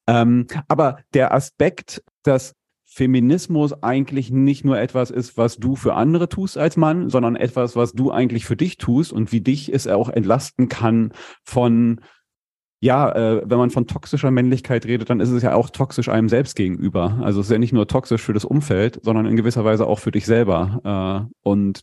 [0.06, 6.28] ähm, aber der Aspekt, dass Feminismus eigentlich nicht nur etwas ist, was du für andere
[6.28, 9.86] tust als Mann, sondern etwas, was du eigentlich für dich tust und wie dich es
[9.86, 11.12] auch entlasten kann
[11.44, 12.00] von
[12.80, 16.28] ja, äh, wenn man von toxischer Männlichkeit redet, dann ist es ja auch toxisch einem
[16.28, 17.18] selbst gegenüber.
[17.22, 19.98] Also es ist ja nicht nur toxisch für das Umfeld, sondern in gewisser Weise auch
[19.98, 21.28] für dich selber.
[21.28, 21.80] Äh, und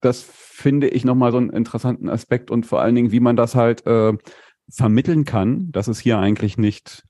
[0.00, 3.54] das finde ich nochmal so einen interessanten Aspekt und vor allen Dingen, wie man das
[3.54, 4.12] halt äh,
[4.70, 7.04] vermitteln kann, dass es hier eigentlich nicht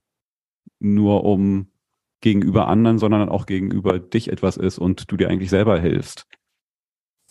[0.79, 1.73] nur um
[2.21, 6.27] gegenüber anderen, sondern auch gegenüber dich etwas ist und du dir eigentlich selber hilfst.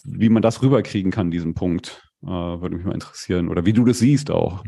[0.04, 3.48] Wie man das rüberkriegen kann, diesen Punkt, äh, würde mich mal interessieren.
[3.50, 4.64] Oder wie du das siehst auch.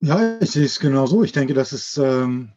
[0.00, 1.22] Ja, ich sehe es genau so.
[1.22, 2.52] Ich denke, das ist, ähm,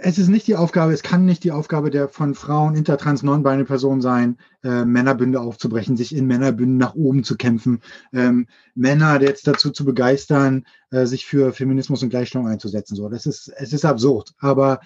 [0.00, 3.64] es ist nicht die Aufgabe, es kann nicht die Aufgabe der von Frauen, intertrans, non-binary
[3.64, 7.80] Personen sein, äh, Männerbünde aufzubrechen, sich in Männerbünden nach oben zu kämpfen,
[8.12, 12.96] ähm, Männer jetzt dazu zu begeistern, äh, sich für Feminismus und Gleichstellung einzusetzen.
[12.96, 14.34] So, das ist, es ist absurd.
[14.38, 14.80] Aber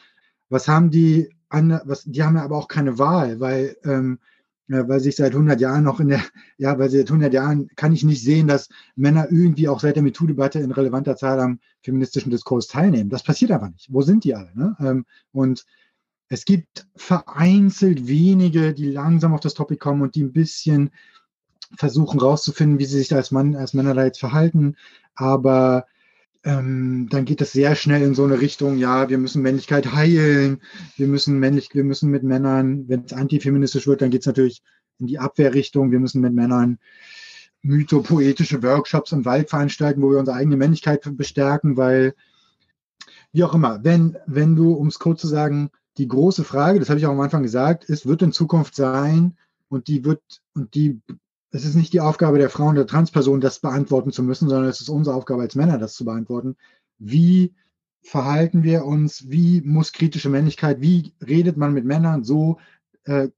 [0.51, 4.19] was haben die, an, was, die haben ja aber auch keine Wahl, weil ähm,
[4.73, 6.23] weil sich seit 100 Jahren noch in der,
[6.59, 10.03] ja, weil seit 100 Jahren kann ich nicht sehen, dass Männer irgendwie auch seit der
[10.03, 13.11] MeToo-Debatte in relevanter Zahl am feministischen Diskurs teilnehmen.
[13.11, 13.93] Das passiert einfach nicht.
[13.93, 14.51] Wo sind die alle?
[14.55, 14.77] Ne?
[14.81, 15.65] Ähm, und
[16.29, 20.91] es gibt vereinzelt wenige, die langsam auf das Topic kommen und die ein bisschen
[21.77, 24.77] versuchen rauszufinden, wie sie sich als Mann, als Männer da jetzt verhalten.
[25.15, 25.87] Aber
[26.45, 30.61] ähm, dann geht das sehr schnell in so eine Richtung, ja, wir müssen Männlichkeit heilen,
[30.97, 34.63] wir müssen männlich, wir müssen mit Männern, wenn es antifeministisch wird, dann geht es natürlich
[34.99, 36.79] in die Abwehrrichtung, wir müssen mit Männern
[37.63, 42.15] mythopoetische Workshops im Wald veranstalten, wo wir unsere eigene Männlichkeit bestärken, weil,
[43.33, 46.89] wie auch immer, wenn, wenn du, um es kurz zu sagen, die große Frage, das
[46.89, 49.37] habe ich auch am Anfang gesagt, ist, wird in Zukunft sein,
[49.73, 50.23] und die wird,
[50.55, 51.01] und die
[51.53, 54.81] es ist nicht die Aufgabe der Frauen der Transperson, das beantworten zu müssen, sondern es
[54.81, 56.57] ist unsere Aufgabe als Männer, das zu beantworten.
[56.99, 57.55] Wie
[58.03, 59.31] verhalten wir uns?
[59.31, 60.81] Wie muss kritische Männlichkeit?
[60.81, 62.59] Wie redet man mit Männern so?
[63.05, 63.29] Äh,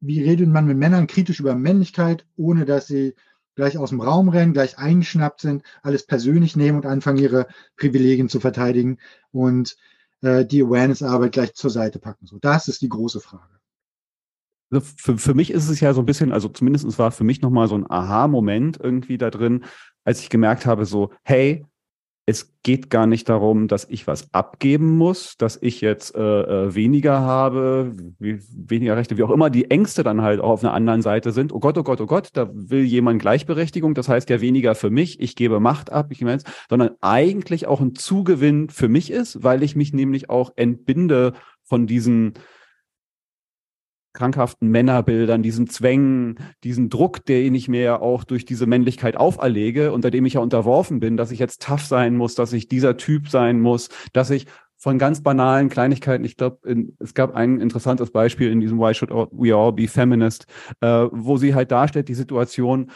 [0.00, 3.14] wie redet man mit Männern kritisch über Männlichkeit, ohne dass sie
[3.56, 8.28] gleich aus dem Raum rennen, gleich eingeschnappt sind, alles persönlich nehmen und anfangen, ihre Privilegien
[8.28, 8.98] zu verteidigen
[9.32, 9.76] und
[10.22, 12.26] äh, die Awareness-Arbeit gleich zur Seite packen.
[12.26, 13.57] So, das ist die große Frage.
[14.70, 17.40] Also für, für mich ist es ja so ein bisschen, also zumindest war für mich
[17.40, 19.64] nochmal so ein Aha-Moment irgendwie da drin,
[20.04, 21.64] als ich gemerkt habe, so, hey,
[22.28, 26.74] es geht gar nicht darum, dass ich was abgeben muss, dass ich jetzt äh, äh
[26.74, 30.74] weniger habe, wie, weniger Rechte, wie auch immer die Ängste dann halt auch auf einer
[30.74, 31.54] anderen Seite sind.
[31.54, 34.90] Oh Gott, oh Gott, oh Gott, da will jemand Gleichberechtigung, das heißt ja weniger für
[34.90, 39.42] mich, ich gebe Macht ab, ich meine, sondern eigentlich auch ein Zugewinn für mich ist,
[39.42, 41.32] weil ich mich nämlich auch entbinde
[41.64, 42.34] von diesen
[44.18, 49.92] krankhaften Männerbildern, diesen Zwängen, diesen Druck, den ich mir ja auch durch diese Männlichkeit auferlege,
[49.92, 52.96] unter dem ich ja unterworfen bin, dass ich jetzt tough sein muss, dass ich dieser
[52.96, 56.58] Typ sein muss, dass ich von ganz banalen Kleinigkeiten, ich glaube,
[56.98, 60.46] es gab ein interessantes Beispiel in diesem Why Should We All Be Feminist,
[60.80, 62.90] äh, wo sie halt darstellt, die Situation,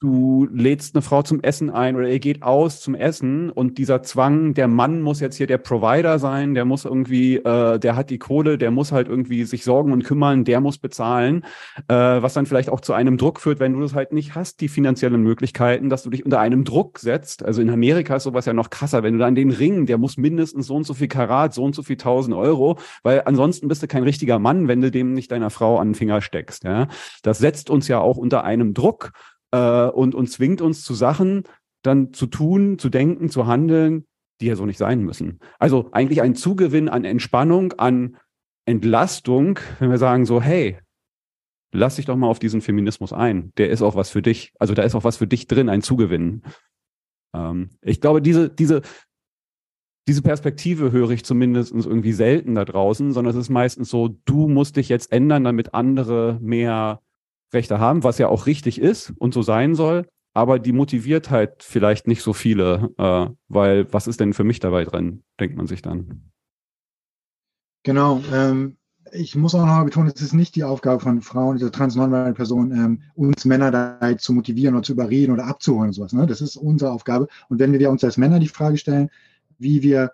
[0.00, 4.02] du lädst eine Frau zum Essen ein oder ihr geht aus zum Essen und dieser
[4.02, 8.10] Zwang, der Mann muss jetzt hier der Provider sein, der muss irgendwie, äh, der hat
[8.10, 11.44] die Kohle, der muss halt irgendwie sich sorgen und kümmern, der muss bezahlen,
[11.88, 14.60] äh, was dann vielleicht auch zu einem Druck führt, wenn du das halt nicht hast,
[14.60, 17.44] die finanziellen Möglichkeiten, dass du dich unter einem Druck setzt.
[17.44, 20.16] Also in Amerika ist sowas ja noch krasser, wenn du dann den Ring, der muss
[20.16, 23.82] mindestens so und so viel Karat, so und so viel tausend Euro, weil ansonsten bist
[23.82, 26.64] du kein richtiger Mann, wenn du dem nicht deiner Frau an den Finger steckst.
[26.64, 26.88] Ja?
[27.22, 29.12] Das setzt uns ja auch unter einem Druck
[29.54, 31.44] äh, und, und zwingt uns zu Sachen
[31.82, 34.04] dann zu tun, zu denken, zu handeln,
[34.40, 35.38] die ja so nicht sein müssen.
[35.58, 38.16] Also eigentlich ein Zugewinn an Entspannung, an
[38.66, 40.78] Entlastung, wenn wir sagen so, hey,
[41.72, 43.52] lass dich doch mal auf diesen Feminismus ein.
[43.58, 44.52] Der ist auch was für dich.
[44.58, 46.42] Also da ist auch was für dich drin, ein Zugewinn.
[47.34, 48.80] Ähm, ich glaube, diese, diese,
[50.08, 54.48] diese Perspektive höre ich zumindest irgendwie selten da draußen, sondern es ist meistens so, du
[54.48, 57.00] musst dich jetzt ändern, damit andere mehr
[57.54, 61.62] Rechte haben, was ja auch richtig ist und so sein soll, aber die motiviert halt
[61.62, 65.66] vielleicht nicht so viele, äh, weil was ist denn für mich dabei drin, denkt man
[65.66, 66.30] sich dann.
[67.84, 68.20] Genau.
[68.32, 68.76] Ähm,
[69.12, 72.72] ich muss auch noch betonen, es ist nicht die Aufgabe von Frauen, dieser transnormalen Personen,
[72.72, 76.12] ähm, uns Männer da zu motivieren oder zu überreden oder abzuholen und sowas.
[76.12, 76.26] Ne?
[76.26, 77.28] Das ist unsere Aufgabe.
[77.48, 79.10] Und wenn wir uns als Männer die Frage stellen,
[79.58, 80.12] wie wir,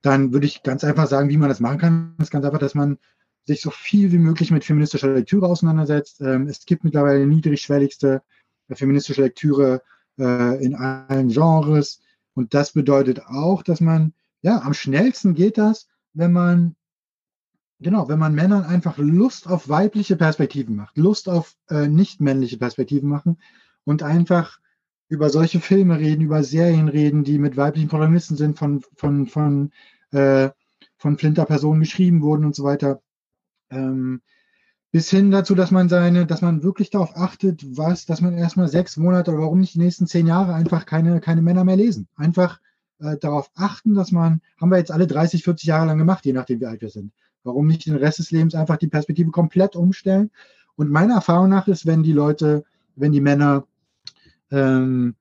[0.00, 2.74] dann würde ich ganz einfach sagen, wie man das machen kann, ist ganz einfach, dass
[2.74, 2.98] man
[3.46, 6.20] sich so viel wie möglich mit feministischer Lektüre auseinandersetzt.
[6.20, 8.22] Ähm, es gibt mittlerweile niedrigschwelligste
[8.68, 9.82] äh, feministische Lektüre
[10.18, 12.00] äh, in allen Genres.
[12.34, 16.76] Und das bedeutet auch, dass man, ja, am schnellsten geht das, wenn man,
[17.80, 22.58] genau, wenn man Männern einfach Lust auf weibliche Perspektiven macht, Lust auf äh, nicht männliche
[22.58, 23.38] Perspektiven machen
[23.84, 24.58] und einfach
[25.08, 29.72] über solche Filme reden, über Serien reden, die mit weiblichen Protagonisten sind, von, von, von,
[30.12, 30.50] äh,
[30.96, 33.02] von Flinter-Personen geschrieben wurden und so weiter.
[33.70, 34.20] Ähm,
[34.92, 38.68] bis hin dazu, dass man seine, dass man wirklich darauf achtet, was, dass man erstmal
[38.68, 42.08] sechs Monate oder warum nicht die nächsten zehn Jahre einfach keine, keine Männer mehr lesen.
[42.16, 42.60] Einfach
[42.98, 46.32] äh, darauf achten, dass man, haben wir jetzt alle 30, 40 Jahre lang gemacht, je
[46.32, 47.12] nachdem wie alt wir sind.
[47.44, 50.30] Warum nicht den Rest des Lebens einfach die Perspektive komplett umstellen?
[50.74, 52.64] Und meiner Erfahrung nach ist, wenn die Leute,
[52.96, 53.66] wenn die Männer
[54.50, 55.14] ähm,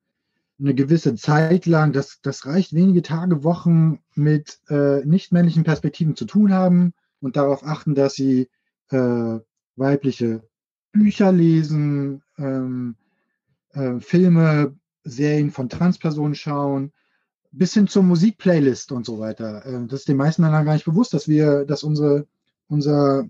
[0.60, 6.16] eine gewisse Zeit lang, das, das reicht wenige Tage, Wochen mit äh, nicht männlichen Perspektiven
[6.16, 8.50] zu tun haben, und darauf achten, dass sie
[8.90, 9.40] äh,
[9.76, 10.44] weibliche
[10.92, 12.96] Bücher lesen, ähm,
[13.74, 16.92] äh, Filme, Serien von Transpersonen schauen,
[17.52, 19.66] bis hin zur Musikplaylist und so weiter.
[19.66, 22.28] Äh, das ist den meisten Männern gar nicht bewusst, dass wir, dass unsere,
[22.68, 23.28] unser,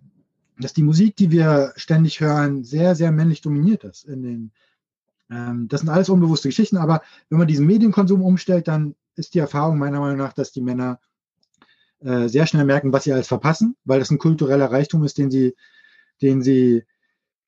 [0.57, 4.51] dass die Musik, die wir ständig hören, sehr, sehr männlich dominiert ist in den
[5.29, 9.39] ähm, das sind alles unbewusste Geschichten, aber wenn man diesen Medienkonsum umstellt, dann ist die
[9.39, 10.99] Erfahrung meiner Meinung nach, dass die Männer
[12.01, 15.31] äh, sehr schnell merken, was sie alles verpassen, weil das ein kultureller Reichtum ist, den
[15.31, 15.55] sie,
[16.21, 16.83] den sie,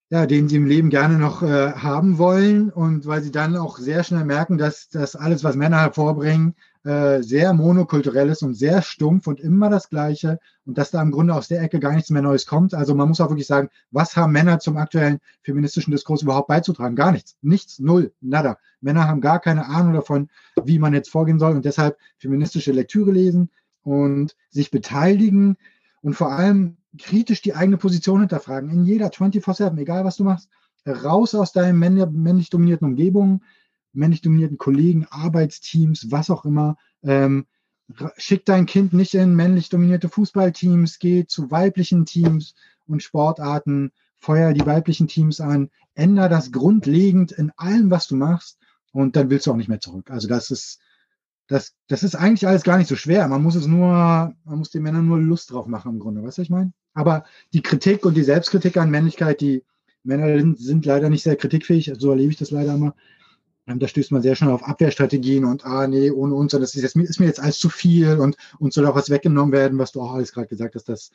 [0.10, 3.78] ja, den sie im Leben gerne noch äh, haben wollen und weil sie dann auch
[3.78, 8.82] sehr schnell merken, dass das alles, was Männer hervorbringen, äh, sehr monokulturell ist und sehr
[8.82, 12.10] stumpf und immer das Gleiche und dass da im Grunde aus der Ecke gar nichts
[12.10, 12.74] mehr Neues kommt.
[12.74, 16.96] Also man muss auch wirklich sagen, was haben Männer zum aktuellen feministischen Diskurs überhaupt beizutragen?
[16.96, 17.38] Gar nichts.
[17.42, 18.58] Nichts, null, nada.
[18.82, 20.30] Männer haben gar keine Ahnung davon,
[20.64, 23.52] wie man jetzt vorgehen soll und deshalb feministische Lektüre lesen,
[23.84, 25.58] und sich beteiligen
[26.02, 28.70] und vor allem kritisch die eigene Position hinterfragen.
[28.70, 30.50] In jeder 24-7, egal was du machst,
[30.86, 33.44] raus aus deinen männlich dominierten Umgebungen,
[33.94, 36.78] männlich dominierten Kollegen, Arbeitsteams, was auch immer.
[37.04, 37.46] Ähm,
[38.17, 42.56] schick dein Kind nicht in männlich dominierte Fußballteams, geh zu weiblichen Teams
[42.88, 48.60] und Sportarten, feuer die weiblichen Teams an, änder das grundlegend in allem, was du machst
[48.91, 50.10] und dann willst du auch nicht mehr zurück.
[50.10, 50.80] Also das ist
[51.52, 53.28] das, das ist eigentlich alles gar nicht so schwer.
[53.28, 56.38] Man muss es nur, man muss den Männern nur Lust drauf machen im Grunde, weißt
[56.38, 56.72] du, ich meine?
[56.94, 59.66] Aber die Kritik und die Selbstkritik an Männlichkeit, die
[60.04, 62.96] Männer sind, sind leider nicht sehr kritikfähig, so erlebe ich das leider immer.
[63.68, 66.84] Ähm, da stößt man sehr schnell auf Abwehrstrategien und ah nee, ohne uns, das ist,
[66.84, 69.92] jetzt, ist mir jetzt alles zu viel und uns soll auch was weggenommen werden, was
[69.92, 71.12] du auch alles gerade gesagt hast, dass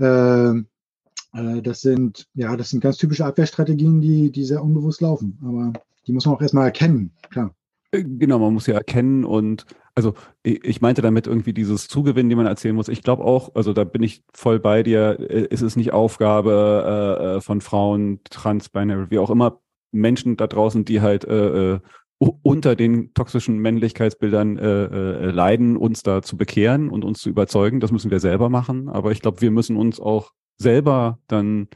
[0.00, 5.38] äh, äh, das sind, ja, das sind ganz typische Abwehrstrategien, die, die sehr unbewusst laufen.
[5.42, 5.72] Aber
[6.06, 7.54] die muss man auch erstmal erkennen, klar.
[7.96, 12.36] Äh, genau, man muss ja erkennen und also ich meinte damit irgendwie dieses Zugewinnen, die
[12.36, 12.88] man erzählen muss.
[12.88, 15.18] Ich glaube auch, also da bin ich voll bei dir.
[15.18, 19.60] Äh, es ist nicht Aufgabe äh, äh von Frauen, Trans-Binary, wie auch immer,
[19.92, 21.80] Menschen da draußen, die halt äh,
[22.18, 27.80] unter den toxischen Männlichkeitsbildern äh, leiden, uns da zu bekehren und uns zu überzeugen.
[27.80, 28.88] Das müssen wir selber machen.
[28.88, 31.68] Aber ich glaube, wir müssen uns auch selber dann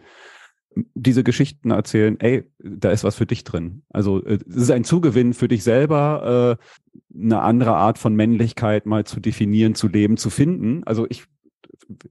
[0.94, 3.82] diese Geschichten erzählen, ey, da ist was für dich drin.
[3.90, 8.86] Also äh, es ist ein Zugewinn für dich selber, äh, eine andere Art von Männlichkeit
[8.86, 10.82] mal zu definieren, zu leben, zu finden.
[10.84, 11.26] Also ich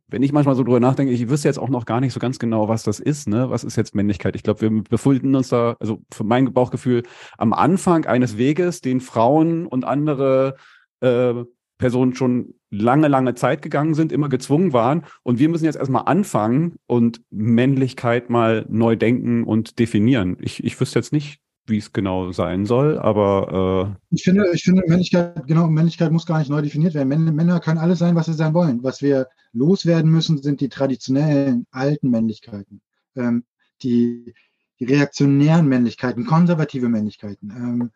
[0.08, 2.40] wenn ich manchmal so drüber nachdenke, ich wüsste jetzt auch noch gar nicht so ganz
[2.40, 3.50] genau, was das ist, ne?
[3.50, 4.36] Was ist jetzt Männlichkeit?
[4.36, 7.04] Ich glaube, wir befinden uns da, also für mein Bauchgefühl,
[7.38, 10.56] am Anfang eines Weges, den Frauen und andere
[11.02, 11.34] äh,
[11.80, 15.06] Personen schon lange, lange Zeit gegangen sind, immer gezwungen waren.
[15.24, 20.38] Und wir müssen jetzt erstmal anfangen und Männlichkeit mal neu denken und definieren.
[20.40, 24.64] Ich, ich wüsste jetzt nicht, wie es genau sein soll, aber äh ich finde, ich
[24.64, 27.08] finde Männlichkeit, genau, Männlichkeit muss gar nicht neu definiert werden.
[27.36, 28.84] Männer können alles sein, was sie sein wollen.
[28.84, 32.82] Was wir loswerden müssen, sind die traditionellen alten Männlichkeiten,
[33.16, 33.44] ähm,
[33.84, 34.34] die,
[34.80, 37.92] die reaktionären Männlichkeiten, konservative Männlichkeiten, ähm,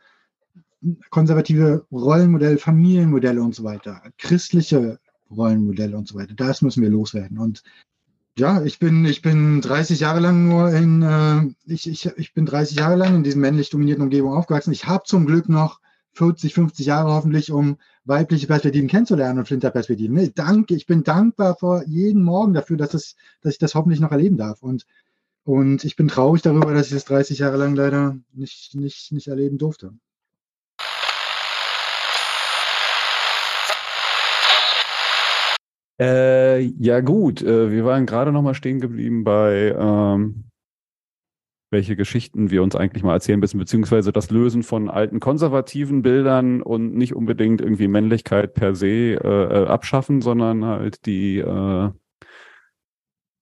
[1.09, 6.33] konservative Rollenmodelle, Familienmodelle und so weiter, christliche Rollenmodelle und so weiter.
[6.35, 7.37] Das müssen wir loswerden.
[7.37, 7.63] Und
[8.37, 12.45] ja, ich bin, ich bin 30 Jahre lang nur in, äh, ich, ich, ich bin
[12.45, 14.71] 30 Jahre lang in diesen männlich dominierten Umgebungen aufgewachsen.
[14.71, 15.79] Ich habe zum Glück noch
[16.13, 20.15] 40, 50 Jahre hoffentlich, um weibliche Perspektiven kennenzulernen und Flinterperspektiven.
[20.15, 23.99] Nee, danke, ich bin dankbar vor jeden Morgen dafür, dass, es, dass ich das hoffentlich
[23.99, 24.61] noch erleben darf.
[24.61, 24.85] Und,
[25.43, 29.27] und ich bin traurig darüber, dass ich das 30 Jahre lang leider nicht, nicht, nicht
[29.27, 29.93] erleben durfte.
[35.99, 40.45] Äh, ja gut, äh, wir waren gerade noch mal stehen geblieben bei ähm,
[41.73, 46.61] welche Geschichten wir uns eigentlich mal erzählen müssen, beziehungsweise das Lösen von alten konservativen Bildern
[46.61, 51.89] und nicht unbedingt irgendwie Männlichkeit per se äh, äh abschaffen, sondern halt die äh,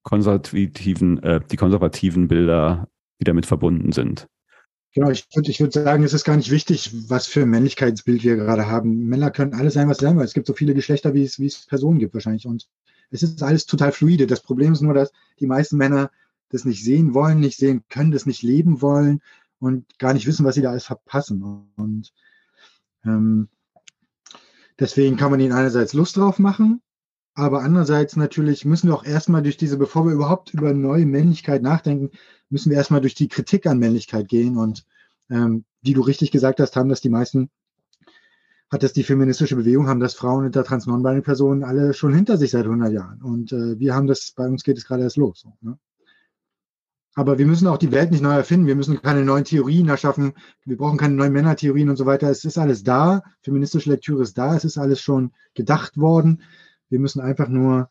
[0.04, 2.88] konservativen, äh, die konservativen Bilder,
[3.20, 4.28] die damit verbunden sind.
[4.93, 8.23] Genau, ich würde ich würd sagen, es ist gar nicht wichtig, was für ein Männlichkeitsbild
[8.23, 9.08] wir gerade haben.
[9.08, 10.25] Männer können alles sein, was sie sein wollen.
[10.25, 12.45] Es gibt so viele Geschlechter, wie es, wie es Personen gibt wahrscheinlich.
[12.45, 12.67] Und
[13.10, 14.27] es ist alles total fluide.
[14.27, 16.12] Das Problem ist nur, dass die meisten Männer
[16.49, 19.21] das nicht sehen wollen, nicht sehen können, das nicht leben wollen
[19.60, 21.71] und gar nicht wissen, was sie da alles verpassen.
[21.77, 22.12] Und
[23.06, 23.47] ähm,
[24.77, 26.82] deswegen kann man ihnen einerseits Lust drauf machen,
[27.34, 31.62] aber andererseits natürlich müssen wir auch erstmal durch diese, bevor wir überhaupt über neue Männlichkeit
[31.62, 32.12] nachdenken,
[32.50, 34.58] müssen wir erstmal durch die Kritik an Männlichkeit gehen.
[34.58, 34.86] Und
[35.30, 37.50] ähm, wie du richtig gesagt hast, haben das die meisten,
[38.70, 42.38] hat das die feministische Bewegung, haben das Frauen hinter trans non Personen alle schon hinter
[42.38, 43.22] sich seit 100 Jahren.
[43.22, 45.48] Und äh, wir haben das, bei uns geht es gerade erst los.
[45.62, 45.78] Ne?
[47.13, 48.67] Aber wir müssen auch die Welt nicht neu erfinden.
[48.67, 50.34] Wir müssen keine neuen Theorien erschaffen.
[50.65, 52.30] Wir brauchen keine neuen Männertheorien und so weiter.
[52.30, 53.24] Es ist alles da.
[53.41, 54.56] Feministische Lektüre ist da.
[54.56, 56.41] Es ist alles schon gedacht worden.
[56.91, 57.89] Wir müssen einfach nur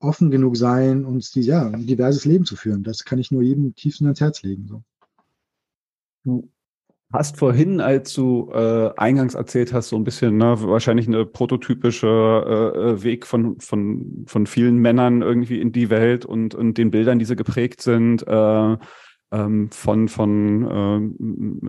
[0.00, 2.82] offen genug sein, uns die, ja, ein diverses Leben zu führen.
[2.82, 4.66] Das kann ich nur jedem tiefsten ans Herz legen.
[4.66, 4.82] So.
[6.24, 6.50] Du
[7.12, 12.06] hast vorhin, als du äh, eingangs erzählt hast, so ein bisschen, ne, wahrscheinlich eine prototypische
[12.06, 16.90] äh, äh, Weg von, von, von vielen Männern irgendwie in die Welt und, und den
[16.90, 18.76] Bildern, die sie geprägt sind, äh,
[19.30, 21.18] ähm, von, von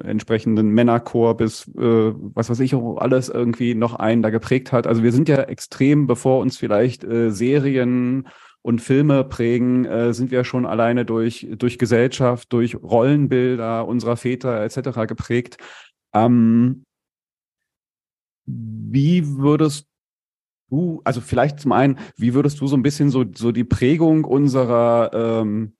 [0.01, 4.71] äh, entsprechenden Männerchor bis äh, was weiß ich auch alles irgendwie noch einen da geprägt
[4.71, 4.87] hat.
[4.87, 8.27] Also wir sind ja extrem, bevor uns vielleicht äh, Serien
[8.61, 14.61] und Filme prägen, äh, sind wir schon alleine durch, durch Gesellschaft, durch Rollenbilder unserer Väter
[14.61, 15.07] etc.
[15.07, 15.57] geprägt.
[16.13, 16.85] Ähm,
[18.45, 19.87] wie würdest
[20.69, 24.23] du, also vielleicht zum einen, wie würdest du so ein bisschen so, so die Prägung
[24.23, 25.73] unserer ähm,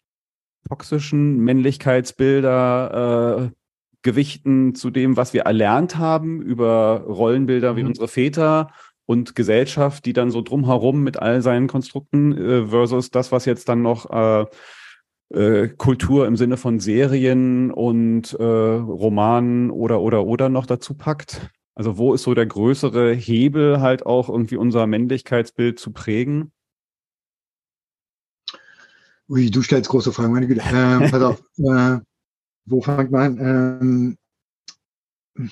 [0.68, 3.56] toxischen Männlichkeitsbilder äh,
[4.02, 7.90] gewichten zu dem, was wir erlernt haben über Rollenbilder wie mhm.
[7.90, 8.72] unsere Väter
[9.06, 13.68] und Gesellschaft, die dann so drumherum mit all seinen Konstrukten äh, versus das, was jetzt
[13.68, 14.46] dann noch äh,
[15.34, 21.50] äh, Kultur im Sinne von Serien und äh, Romanen oder oder oder noch dazu packt?
[21.76, 26.52] Also wo ist so der größere Hebel halt auch irgendwie unser Männlichkeitsbild zu prägen?
[29.30, 30.64] Ui, du stellst große Fragen, meine Güte.
[30.74, 32.00] Ähm, pass auf, äh,
[32.66, 34.18] wo fängt man an?
[35.38, 35.50] Ähm,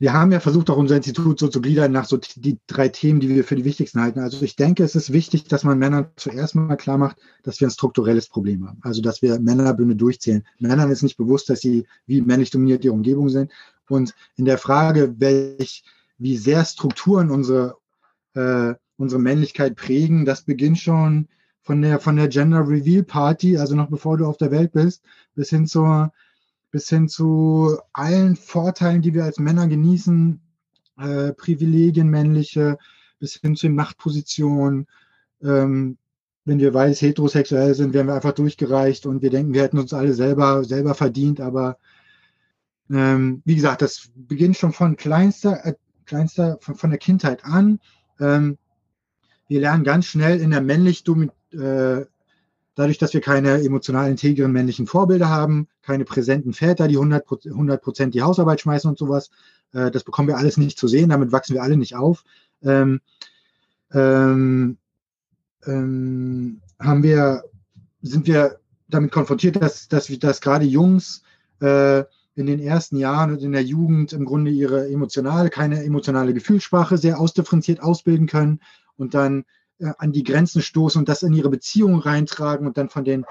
[0.00, 3.20] wir haben ja versucht, auch unser Institut so zu gliedern nach so die drei Themen,
[3.20, 4.18] die wir für die wichtigsten halten.
[4.18, 7.68] Also ich denke, es ist wichtig, dass man Männern zuerst mal klar macht, dass wir
[7.68, 8.80] ein strukturelles Problem haben.
[8.82, 10.44] Also dass wir Männerbünde durchzählen.
[10.58, 13.52] Männern ist nicht bewusst, dass sie wie männlich dominiert ihre Umgebung sind.
[13.88, 15.84] Und in der Frage, welch,
[16.18, 17.76] wie sehr Strukturen unsere,
[18.34, 21.28] äh, unsere Männlichkeit prägen, das beginnt schon
[21.64, 25.02] von der, von der Gender Reveal Party, also noch bevor du auf der Welt bist,
[25.34, 26.12] bis hin zur,
[26.70, 30.40] bis hin zu allen Vorteilen, die wir als Männer genießen,
[30.98, 32.78] äh, Privilegien männliche,
[33.18, 34.86] bis hin zu Machtpositionen.
[35.42, 35.96] Ähm,
[36.44, 39.94] wenn wir weiß heterosexuell sind, werden wir einfach durchgereicht und wir denken, wir hätten uns
[39.94, 41.40] alle selber, selber verdient.
[41.40, 41.78] Aber
[42.90, 45.74] ähm, wie gesagt, das beginnt schon von kleinster, äh,
[46.04, 47.80] kleinster von, von, der Kindheit an.
[48.20, 48.58] Ähm,
[49.48, 51.04] wir lernen ganz schnell in der männlich
[51.54, 52.06] äh,
[52.74, 58.14] dadurch, dass wir keine emotional integren männlichen Vorbilder haben, keine präsenten Väter, die 100 Prozent
[58.14, 59.30] die Hausarbeit schmeißen und sowas,
[59.72, 62.24] äh, das bekommen wir alles nicht zu sehen, damit wachsen wir alle nicht auf.
[62.62, 63.00] Ähm,
[63.92, 64.78] ähm,
[65.66, 67.44] ähm, haben wir,
[68.02, 71.22] sind wir damit konfrontiert, dass, dass, dass gerade Jungs
[71.60, 72.04] äh,
[72.36, 76.98] in den ersten Jahren und in der Jugend im Grunde ihre emotionale, keine emotionale Gefühlssprache
[76.98, 78.60] sehr ausdifferenziert ausbilden können
[78.96, 79.44] und dann
[79.98, 83.24] an die Grenzen stoßen und das in ihre Beziehung reintragen und dann von den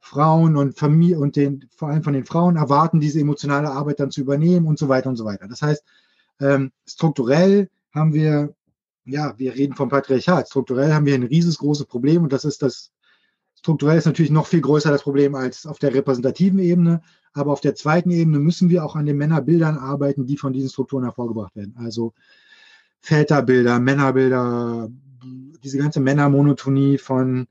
[0.00, 4.10] Frauen und Familie und den, vor allem von den Frauen erwarten, diese emotionale Arbeit dann
[4.10, 5.46] zu übernehmen und so weiter und so weiter.
[5.46, 5.84] Das heißt,
[6.40, 8.54] ähm, strukturell haben wir,
[9.04, 12.92] ja, wir reden vom Patriarchat, strukturell haben wir ein riesengroßes Problem und das ist das,
[13.54, 17.02] strukturell ist natürlich noch viel größer das Problem als auf der repräsentativen Ebene,
[17.34, 20.70] aber auf der zweiten Ebene müssen wir auch an den Männerbildern arbeiten, die von diesen
[20.70, 21.76] Strukturen hervorgebracht werden.
[21.78, 22.14] Also
[23.00, 24.88] Väterbilder, Männerbilder,
[25.62, 27.46] diese ganze Männermonotonie von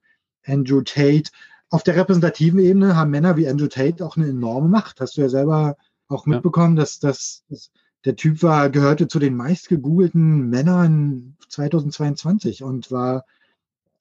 [0.45, 1.31] Andrew Tate,
[1.69, 5.01] auf der repräsentativen Ebene haben Männer wie Andrew Tate auch eine enorme Macht.
[5.01, 5.77] Hast du ja selber
[6.07, 6.81] auch mitbekommen, ja.
[6.81, 7.71] dass, dass, dass
[8.05, 13.25] der Typ war, gehörte zu den meistgegoogelten Männern 2022 und war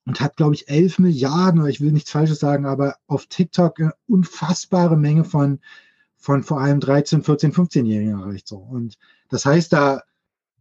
[0.06, 3.78] und hat, glaube ich, 11 Milliarden, oder ich will nichts Falsches sagen, aber auf TikTok
[3.78, 5.60] eine unfassbare Menge von,
[6.16, 8.48] von vor allem 13, 14, 15-Jährigen erreicht.
[8.48, 8.56] So.
[8.56, 8.96] Und
[9.28, 10.02] das heißt, da,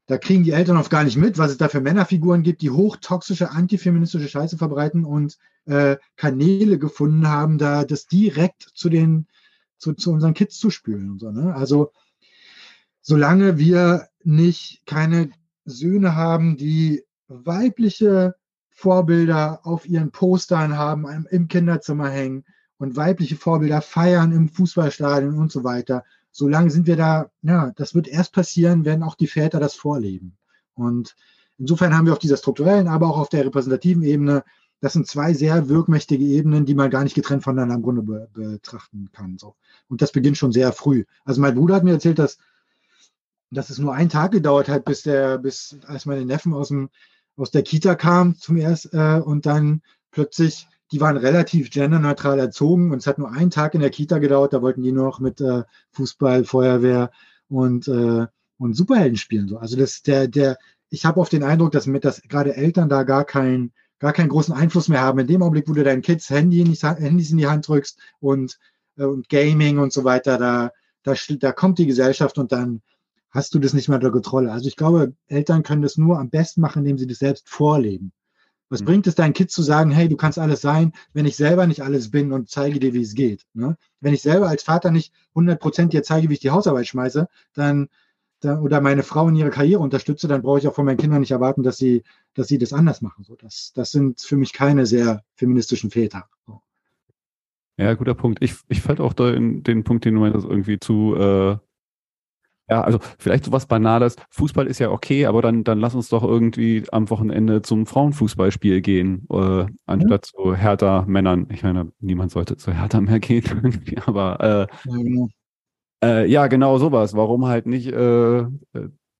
[0.07, 2.69] da kriegen die Eltern oft gar nicht mit, was es da für Männerfiguren gibt, die
[2.69, 9.27] hochtoxische, antifeministische Scheiße verbreiten und äh, Kanäle gefunden haben, da das direkt zu den
[9.77, 11.31] zu, zu unseren Kids zu spülen und so.
[11.31, 11.53] Ne?
[11.53, 11.91] Also
[13.01, 15.29] solange wir nicht keine
[15.65, 18.35] Söhne haben, die weibliche
[18.69, 22.45] Vorbilder auf ihren Postern haben, im Kinderzimmer hängen
[22.77, 26.05] und weibliche Vorbilder feiern im Fußballstadion und so weiter,
[26.37, 30.37] solange sind wir da, ja, das wird erst passieren, wenn auch die Väter das vorleben.
[30.75, 31.15] Und
[31.57, 34.43] insofern haben wir auf dieser strukturellen, aber auch auf der repräsentativen Ebene
[34.79, 38.29] das sind zwei sehr wirkmächtige Ebenen, die man gar nicht getrennt voneinander im Grunde be
[38.33, 39.37] betrachten kann.
[39.39, 39.55] So.
[39.87, 41.05] Und das beginnt schon sehr früh.
[41.25, 42.37] Also mein Bruder hat mir erzählt, dass,
[43.49, 46.89] dass es nur einen Tag gedauert hat, bis der, bis als meine Neffen aus dem
[47.37, 52.91] aus der Kita kamen zum ersten äh, und dann plötzlich, die waren relativ genderneutral erzogen
[52.91, 55.41] und es hat nur einen Tag in der Kita gedauert, da wollten die noch mit
[55.41, 57.11] äh, Fußball, Feuerwehr
[57.49, 58.27] und äh,
[58.59, 59.47] und Superhelden spielen.
[59.47, 59.57] So.
[59.57, 60.57] Also das der der
[60.89, 64.29] ich habe oft den Eindruck, dass mit das gerade Eltern da gar kein gar keinen
[64.29, 65.19] großen Einfluss mehr haben.
[65.19, 67.99] In dem Augenblick, wo du deinen Kids Handy in die, Handys in die Hand drückst
[68.19, 68.59] und,
[68.97, 70.71] äh, und Gaming und so weiter, da,
[71.03, 72.81] da, da kommt die Gesellschaft und dann
[73.31, 74.51] hast du das nicht mehr unter Kontrolle.
[74.51, 78.11] Also ich glaube, Eltern können das nur am besten machen, indem sie das selbst vorleben.
[78.69, 78.85] Was mhm.
[78.85, 81.81] bringt es deinen Kids zu sagen, hey, du kannst alles sein, wenn ich selber nicht
[81.81, 83.45] alles bin und zeige dir, wie es geht?
[83.53, 83.77] Ne?
[83.99, 87.27] Wenn ich selber als Vater nicht 100 Prozent dir zeige, wie ich die Hausarbeit schmeiße,
[87.53, 87.87] dann,
[88.41, 91.21] da, oder meine Frau in ihre Karriere unterstütze, dann brauche ich auch von meinen Kindern
[91.21, 92.03] nicht erwarten, dass sie,
[92.33, 93.23] dass sie das anders machen.
[93.23, 96.25] So, das, das sind für mich keine sehr feministischen Väter.
[96.45, 96.61] So.
[97.77, 98.43] Ja, guter Punkt.
[98.43, 101.57] Ich, ich fand auch da in den Punkt, den du meinst, irgendwie zu, äh,
[102.69, 104.15] ja, also vielleicht so was Banales.
[104.31, 108.81] Fußball ist ja okay, aber dann, dann lass uns doch irgendwie am Wochenende zum Frauenfußballspiel
[108.81, 110.43] gehen, äh, anstatt ja.
[110.43, 111.47] zu härter Männern.
[111.51, 115.29] Ich meine, niemand sollte zu härter mehr gehen, aber äh, ja, genau.
[116.03, 117.15] Äh, ja, genau sowas.
[117.15, 118.47] Warum halt nicht äh, äh,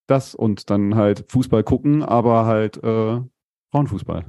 [0.07, 3.21] das und dann halt Fußball gucken, aber halt äh,
[3.71, 4.25] Frauenfußball.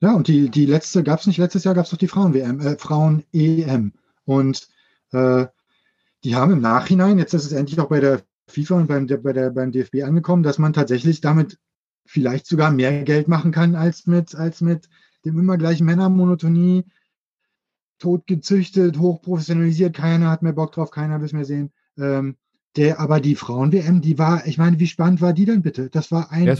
[0.00, 2.60] Ja, und die, die letzte, gab es nicht letztes Jahr, gab es doch die Frauen-WM,
[2.60, 3.92] äh, Frauen-EM.
[4.24, 4.68] Und
[5.12, 5.46] äh,
[6.24, 9.32] die haben im Nachhinein, jetzt ist es endlich auch bei der FIFA und beim, bei
[9.32, 11.58] der, beim DFB angekommen, dass man tatsächlich damit
[12.04, 14.88] vielleicht sogar mehr Geld machen kann als mit, als mit
[15.24, 16.84] dem immer gleichen Männermonotonie,
[17.98, 21.72] tot gezüchtet, hochprofessionalisiert, keiner hat mehr Bock drauf, keiner will es mehr sehen.
[21.96, 22.36] Ähm,
[22.74, 25.90] der, aber die Frauen-WM, die war, ich meine, wie spannend war die denn bitte?
[25.90, 26.54] Das war ein, ja,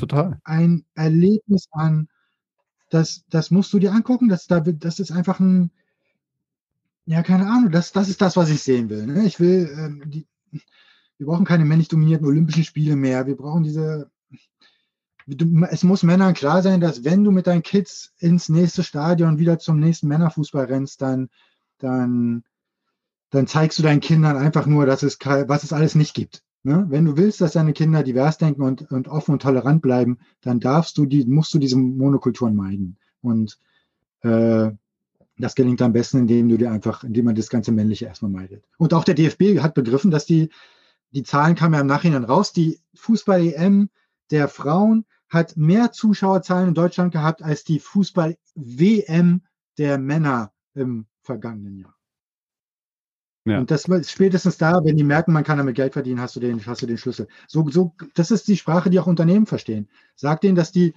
[0.44, 2.08] ein Erlebnis an,
[2.90, 5.70] das, das musst du dir angucken, das, das ist einfach ein,
[7.06, 9.06] ja, keine Ahnung, das, das ist das, was ich sehen will.
[9.06, 9.24] Ne?
[9.24, 10.26] Ich will, ähm, die,
[11.18, 13.26] wir brauchen keine männlich dominierten Olympischen Spiele mehr.
[13.26, 14.10] Wir brauchen diese,
[15.70, 19.58] es muss Männern klar sein, dass wenn du mit deinen Kids ins nächste Stadion wieder
[19.58, 21.28] zum nächsten Männerfußball rennst, dann,
[21.78, 22.44] dann,
[23.30, 26.42] dann zeigst du deinen Kindern einfach nur, dass es, was es alles nicht gibt.
[26.64, 26.86] Ne?
[26.88, 30.60] Wenn du willst, dass deine Kinder divers denken und, und offen und tolerant bleiben, dann
[30.60, 32.98] darfst du die, musst du diese Monokulturen meiden.
[33.20, 33.58] Und
[34.20, 34.70] äh,
[35.42, 38.64] das gelingt am besten, indem du dir einfach, indem man das ganze Männliche erstmal meidet.
[38.78, 40.50] Und auch der DFB hat begriffen, dass die,
[41.10, 43.90] die Zahlen kamen ja im Nachhinein raus, die Fußball-EM
[44.30, 49.42] der Frauen hat mehr Zuschauerzahlen in Deutschland gehabt als die Fußball-WM
[49.78, 51.96] der Männer im vergangenen Jahr.
[53.44, 53.58] Ja.
[53.58, 56.64] Und das spätestens da, wenn die merken, man kann damit Geld verdienen, hast du den,
[56.64, 57.26] hast du den Schlüssel.
[57.48, 59.88] So, so, das ist die Sprache, die auch Unternehmen verstehen.
[60.14, 60.94] Sag denen, dass die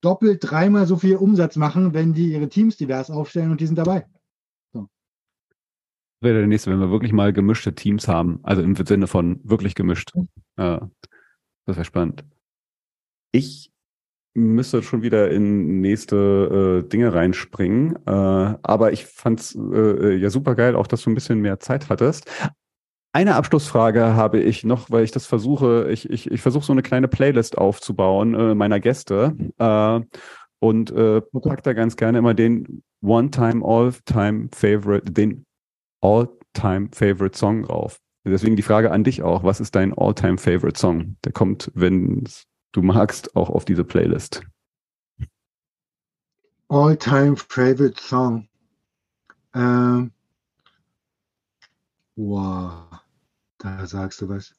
[0.00, 3.76] doppelt, dreimal so viel Umsatz machen, wenn die ihre Teams divers aufstellen und die sind
[3.76, 4.06] dabei.
[4.72, 4.88] So.
[6.20, 9.40] Das wäre der nächste, wenn wir wirklich mal gemischte Teams haben, also im Sinne von
[9.44, 10.12] wirklich gemischt.
[10.56, 10.90] Ja,
[11.66, 12.24] das wäre spannend.
[13.32, 13.70] Ich
[14.34, 17.96] müsste schon wieder in nächste äh, Dinge reinspringen.
[18.06, 18.10] Äh,
[18.62, 22.30] aber ich fand's äh, ja super geil, auch dass du ein bisschen mehr Zeit hattest.
[23.12, 26.82] Eine Abschlussfrage habe ich noch, weil ich das versuche, ich, ich, ich versuche so eine
[26.82, 30.00] kleine Playlist aufzubauen äh, meiner Gäste äh,
[30.60, 35.46] und äh, pack da ganz gerne immer den One-Time, All-Time Favorite, den
[36.00, 37.98] All-Time Favorite Song drauf.
[38.24, 41.16] Deswegen die Frage an dich auch, was ist dein All-Time Favorite Song?
[41.24, 42.24] Der kommt, wenn
[42.72, 44.42] du magst, auch auf diese Playlist.
[46.70, 48.46] All-time favorite song.
[49.54, 50.12] Ähm,
[52.16, 52.87] wow,
[53.58, 54.54] da sagst du was.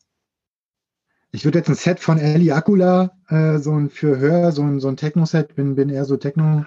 [1.31, 4.79] Ich würde jetzt ein Set von Eli Akula, äh, so ein für Hör, so ein,
[4.79, 6.65] so ein Techno-Set, bin, bin eher so Techno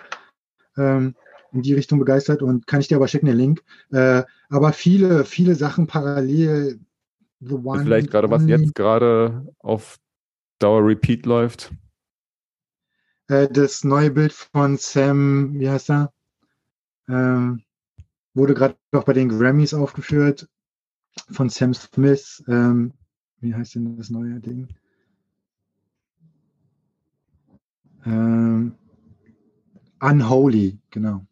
[0.76, 1.16] ähm,
[1.53, 3.62] in die Richtung begeistert und kann ich dir aber schicken, den Link.
[3.91, 6.80] Äh, aber viele, viele Sachen parallel.
[7.41, 9.99] The One Vielleicht gerade, was jetzt gerade auf
[10.61, 11.72] Dauer Repeat läuft.
[13.26, 16.12] Äh, das neue Bild von Sam, wie heißt er?
[17.09, 17.64] Ähm,
[18.33, 20.49] wurde gerade auch bei den Grammys aufgeführt
[21.30, 22.42] von Sam Smith.
[22.48, 22.92] Ähm,
[23.40, 24.68] wie heißt denn das neue Ding?
[28.06, 28.74] Ähm,
[30.00, 31.24] Unholy, genau.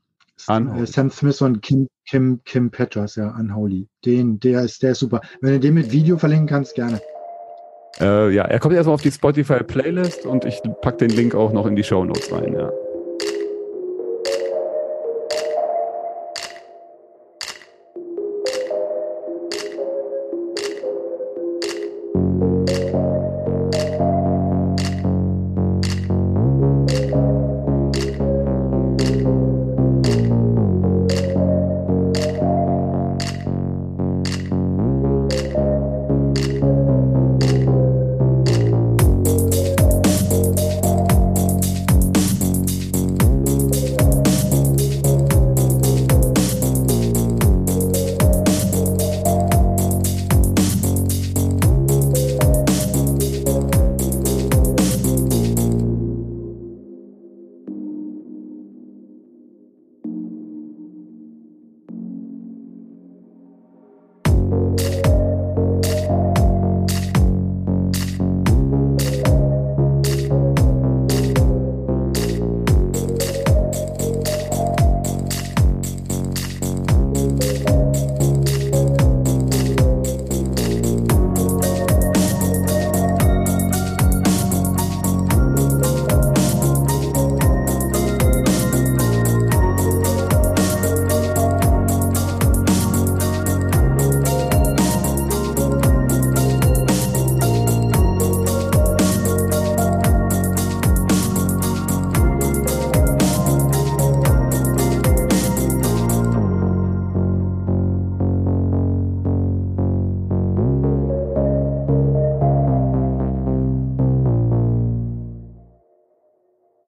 [0.48, 0.82] Unholy.
[0.82, 3.88] Äh, Sam Smith und Kim, Kim, Kim Petras, ja, Unholy.
[4.04, 5.20] Den, der ist, der ist super.
[5.40, 7.00] Wenn du den mit Video verlinken kannst, gerne.
[8.00, 11.52] Äh, ja, er kommt erstmal auf die Spotify Playlist und ich pack den Link auch
[11.52, 12.70] noch in die Show Notes rein, ja.